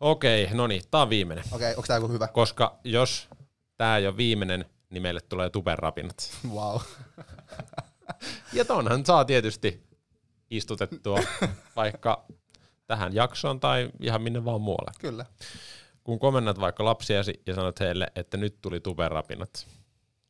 [0.00, 1.44] Okei, no niin, tää on viimeinen.
[1.52, 2.28] Okei, onko tää joku hyvä?
[2.28, 3.28] Koska jos
[3.76, 6.30] tää ei ole viimeinen, niin meille tulee tuperrapinat.
[6.50, 6.80] Wow.
[8.52, 9.82] Ja tonhan saa tietysti
[10.50, 11.18] istutettua
[11.76, 12.24] vaikka
[12.86, 14.90] tähän jaksoon tai ihan minne vaan muualle.
[15.00, 15.26] Kyllä.
[16.04, 19.66] Kun komennat vaikka lapsiasi ja sanot heille, että nyt tuli tuberapinat,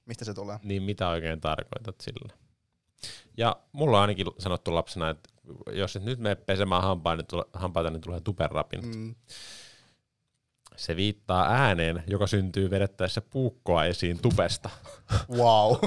[0.07, 0.59] Mistä se tulee?
[0.63, 2.35] niin mitä oikein tarkoitat sillä?
[3.37, 5.29] Ja mulla on ainakin sanottu lapsena, että
[5.73, 8.87] jos et nyt mene pesemään hampaita, niin, tule, hampaita, niin tulee tuberapinat.
[8.97, 9.15] Mm.
[10.77, 14.71] Se viittaa ääneen, joka syntyy vedettäessä puukkoa esiin tupesta.
[15.37, 15.77] Wow.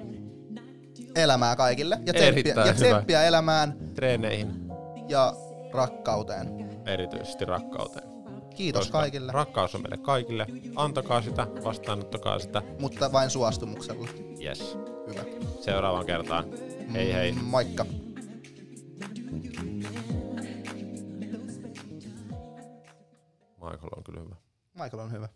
[1.16, 1.98] elämää kaikille.
[2.06, 4.68] Ja tsemppiä, ja tsemppiä elämään treeneihin,
[5.08, 5.34] ja
[5.72, 6.70] rakkauteen.
[6.86, 8.16] erityisesti rakkauteen.
[8.56, 10.46] Kiitos Koska kaikille, Rakkaus on meille kaikille.
[10.76, 12.62] Antakaa sitä, vastaanottakaa sitä.
[12.80, 14.08] mutta vain suostumuksella.
[14.42, 14.78] Yes.
[15.08, 15.24] Hyvä.
[15.60, 16.44] Seuraavaan kertaan.
[16.92, 17.32] Hei hei.
[17.32, 17.86] Moikka.
[23.60, 24.36] Michael on kyllä hyvä.
[24.74, 25.28] Michael on hyvä.